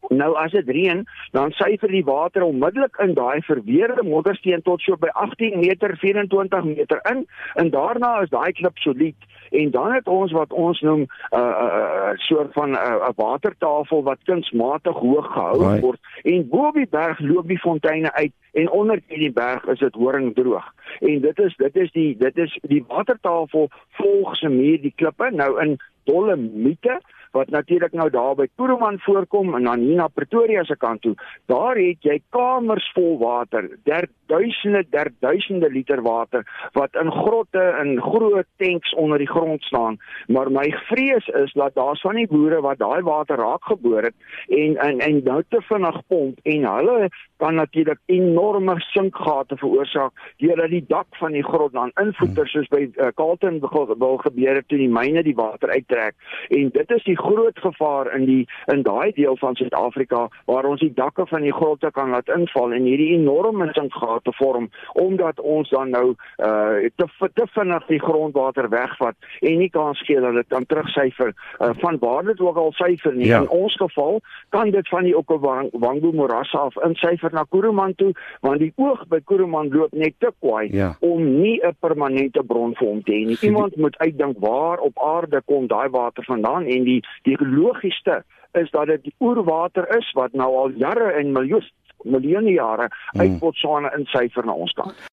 Nou 0.09 0.35
as 0.41 0.53
dit 0.53 0.69
reën, 0.69 1.05
dan 1.37 1.53
syfer 1.53 1.91
die 1.93 2.05
water 2.05 2.43
onmiddellik 2.43 2.97
in 3.05 3.15
daai 3.15 3.43
verweerde 3.45 4.05
moddersteen 4.07 4.63
tot 4.63 4.81
so 4.81 4.97
by 4.97 5.11
18 5.13 5.59
meter, 5.61 5.97
24 6.01 6.65
meter 6.65 7.01
in 7.11 7.27
en 7.55 7.71
daarna 7.71 8.21
is 8.23 8.33
daai 8.33 8.53
klip 8.53 8.79
solied 8.79 9.29
en 9.51 9.71
dan 9.71 9.93
het 9.93 10.09
ons 10.09 10.33
wat 10.33 10.53
ons 10.53 10.81
noem 10.81 11.01
'n 11.01 11.09
uh, 11.37 11.41
uh, 11.41 12.11
soort 12.15 12.53
van 12.53 12.71
'n 12.71 12.75
uh, 12.75 13.09
watertafel 13.17 14.03
wat 14.03 14.19
kunsmatig 14.25 14.97
hoog 14.97 15.33
gehou 15.33 15.59
right. 15.63 15.81
word 15.81 16.01
en 16.23 16.49
bo 16.49 16.67
op 16.69 16.75
die 16.75 16.89
berg 16.91 17.19
loop 17.19 17.49
die 17.49 17.59
fonteine 17.59 18.13
uit 18.13 18.33
en 18.53 18.71
onder 18.71 19.01
die 19.09 19.33
berg 19.33 19.65
is 19.65 19.79
dit 19.79 19.95
horingdroog. 19.95 20.73
En 21.01 21.21
dit 21.21 21.39
is 21.39 21.57
dit 21.57 21.77
is 21.77 21.91
die 21.93 22.17
dit 22.17 22.37
is 22.39 22.59
die 22.63 22.85
watertafel 22.89 23.69
volg 23.91 24.37
se 24.37 24.49
meer 24.49 24.81
die 24.81 24.93
klippe 24.97 25.31
nou 25.31 25.61
in 25.63 25.77
Dolomiete 26.05 27.01
wat 27.33 27.51
natuurlik 27.51 27.93
nou 27.93 28.11
daar 28.11 28.35
by 28.35 28.47
Kuruman 28.57 28.99
voorkom 29.01 29.55
en 29.55 29.65
dan 29.65 29.81
hier 29.81 29.97
na 29.97 30.09
Pretoria 30.09 30.65
se 30.65 30.77
kant 30.77 31.03
toe. 31.03 31.15
Daar 31.47 31.77
het 31.77 32.03
jy 32.03 32.21
kamers 32.31 32.91
vol 32.95 33.19
water, 33.19 33.69
der 33.85 34.09
duisende, 34.27 34.85
der 34.91 35.11
duisende 35.21 35.71
liter 35.71 36.03
water 36.03 36.45
wat 36.73 36.95
in 37.01 37.11
grotte 37.13 37.63
en 37.81 38.01
groot 38.03 38.47
tanks 38.57 38.95
onder 38.95 39.19
die 39.19 39.29
grond 39.29 39.63
staan. 39.63 39.99
Maar 40.27 40.51
my 40.53 40.69
vrees 40.89 41.27
is 41.27 41.53
dat 41.53 41.75
daar's 41.75 42.01
van 42.01 42.15
die 42.21 42.29
boere 42.29 42.61
wat 42.61 42.79
daai 42.79 43.03
water 43.03 43.37
raak 43.37 43.65
geboor 43.65 44.03
het 44.03 44.15
en 44.49 44.77
en 44.77 44.99
en 44.99 45.21
nou 45.25 45.43
te 45.49 45.61
vinnig 45.69 46.01
pomp 46.07 46.39
en 46.43 46.65
hulle 46.65 47.09
kan 47.37 47.55
natuurlik 47.55 47.99
enorme 48.07 48.75
sinkgate 48.81 49.57
veroorsaak 49.57 50.13
deurdat 50.43 50.71
die 50.71 50.85
dak 50.89 51.07
van 51.21 51.33
die 51.37 51.45
grot 51.45 51.73
dan 51.73 51.93
invoeter 52.03 52.49
soos 52.49 52.69
by 52.73 52.85
uh, 52.89 53.11
Carlton 53.15 53.61
wil 53.61 54.17
gebeur 54.25 54.61
het 54.61 54.69
toe 54.69 54.79
die 54.79 54.91
myne 54.93 55.23
die 55.23 55.37
water 55.39 55.71
uittrek 55.71 56.15
en 56.49 56.73
dit 56.75 56.97
is 56.97 57.05
die 57.05 57.18
groot 57.19 57.59
gevaar 57.59 58.13
in 58.17 58.25
die 58.25 58.45
in 58.73 58.83
daai 58.83 59.13
deel 59.13 59.37
van 59.37 59.57
Suid-Afrika 59.57 60.29
waar 60.47 60.65
ons 60.65 60.81
die 60.81 60.93
dakke 60.95 61.27
van 61.27 61.43
die 61.47 61.53
grotte 61.53 61.91
kan 61.91 62.11
laat 62.15 62.29
inval 62.33 62.73
en 62.73 62.87
hierdie 62.89 63.13
enorme 63.17 63.69
sinkgate 63.73 64.33
vorm 64.39 64.71
omdat 64.93 65.41
ons 65.41 65.71
dan 65.71 65.91
nou 65.91 66.15
uh 66.39 66.89
te 66.97 67.07
te 67.35 67.47
vinnig 67.55 67.87
die 67.87 68.01
grondwater 68.01 68.69
wegvat 68.69 69.17
en 69.41 69.59
nie 69.59 69.71
kan 69.71 69.95
skeel 69.95 70.23
dat 70.23 70.35
dit 70.35 70.49
dan 70.49 70.67
terugsyfer 70.67 71.33
uh, 71.35 71.71
van 71.83 71.99
waar 72.01 72.25
dit 72.25 72.41
ook 72.41 72.57
al 72.57 72.73
syfer 72.73 73.15
nie 73.15 73.27
ja. 73.27 73.41
in 73.41 73.49
ons 73.49 73.77
geval 73.77 74.21
kan 74.49 74.71
dit 74.71 74.89
van 74.89 75.05
die 75.05 75.17
Okavango 75.17 76.13
morasse 76.13 76.59
af 76.59 76.77
insyfer 76.87 77.33
na 77.33 77.45
Kuruman 77.49 77.95
toe 77.95 78.13
want 78.41 78.63
die 78.63 78.73
oog 78.77 79.07
by 79.09 79.21
Kuruman 79.25 79.73
loop 79.75 79.93
net 79.93 80.15
te 80.19 80.33
kwaai 80.39 80.69
ja. 80.73 80.95
om 81.01 81.41
nie 81.41 81.59
'n 81.63 81.77
permanente 81.81 82.43
bron 82.43 82.75
vir 82.79 82.89
hom 82.89 83.03
te 83.03 83.13
hê 83.13 83.25
nie 83.27 83.39
iemand 83.41 83.77
moet 83.77 83.99
uitdink 83.99 84.39
waar 84.39 84.79
op 84.79 84.99
aarde 85.03 85.43
kom 85.45 85.67
daai 85.67 85.89
water 85.89 86.25
vandaan 86.25 86.67
en 86.67 86.85
die 86.85 87.03
die 87.23 87.37
logiesste 87.45 88.23
is 88.53 88.71
dat 88.71 88.87
dit 88.87 89.03
die 89.03 89.15
oerwater 89.21 89.97
is 89.97 90.13
wat 90.13 90.33
nou 90.33 90.49
al 90.57 90.71
jare 90.71 91.13
en 91.13 91.33
miljoene 91.33 91.71
miljoene 92.05 92.51
jare 92.51 92.89
uit 93.17 93.29
hmm. 93.29 93.39
Botswana 93.39 93.91
insyfer 93.97 94.47
na 94.47 94.53
ons 94.53 94.73
kant. 94.73 95.09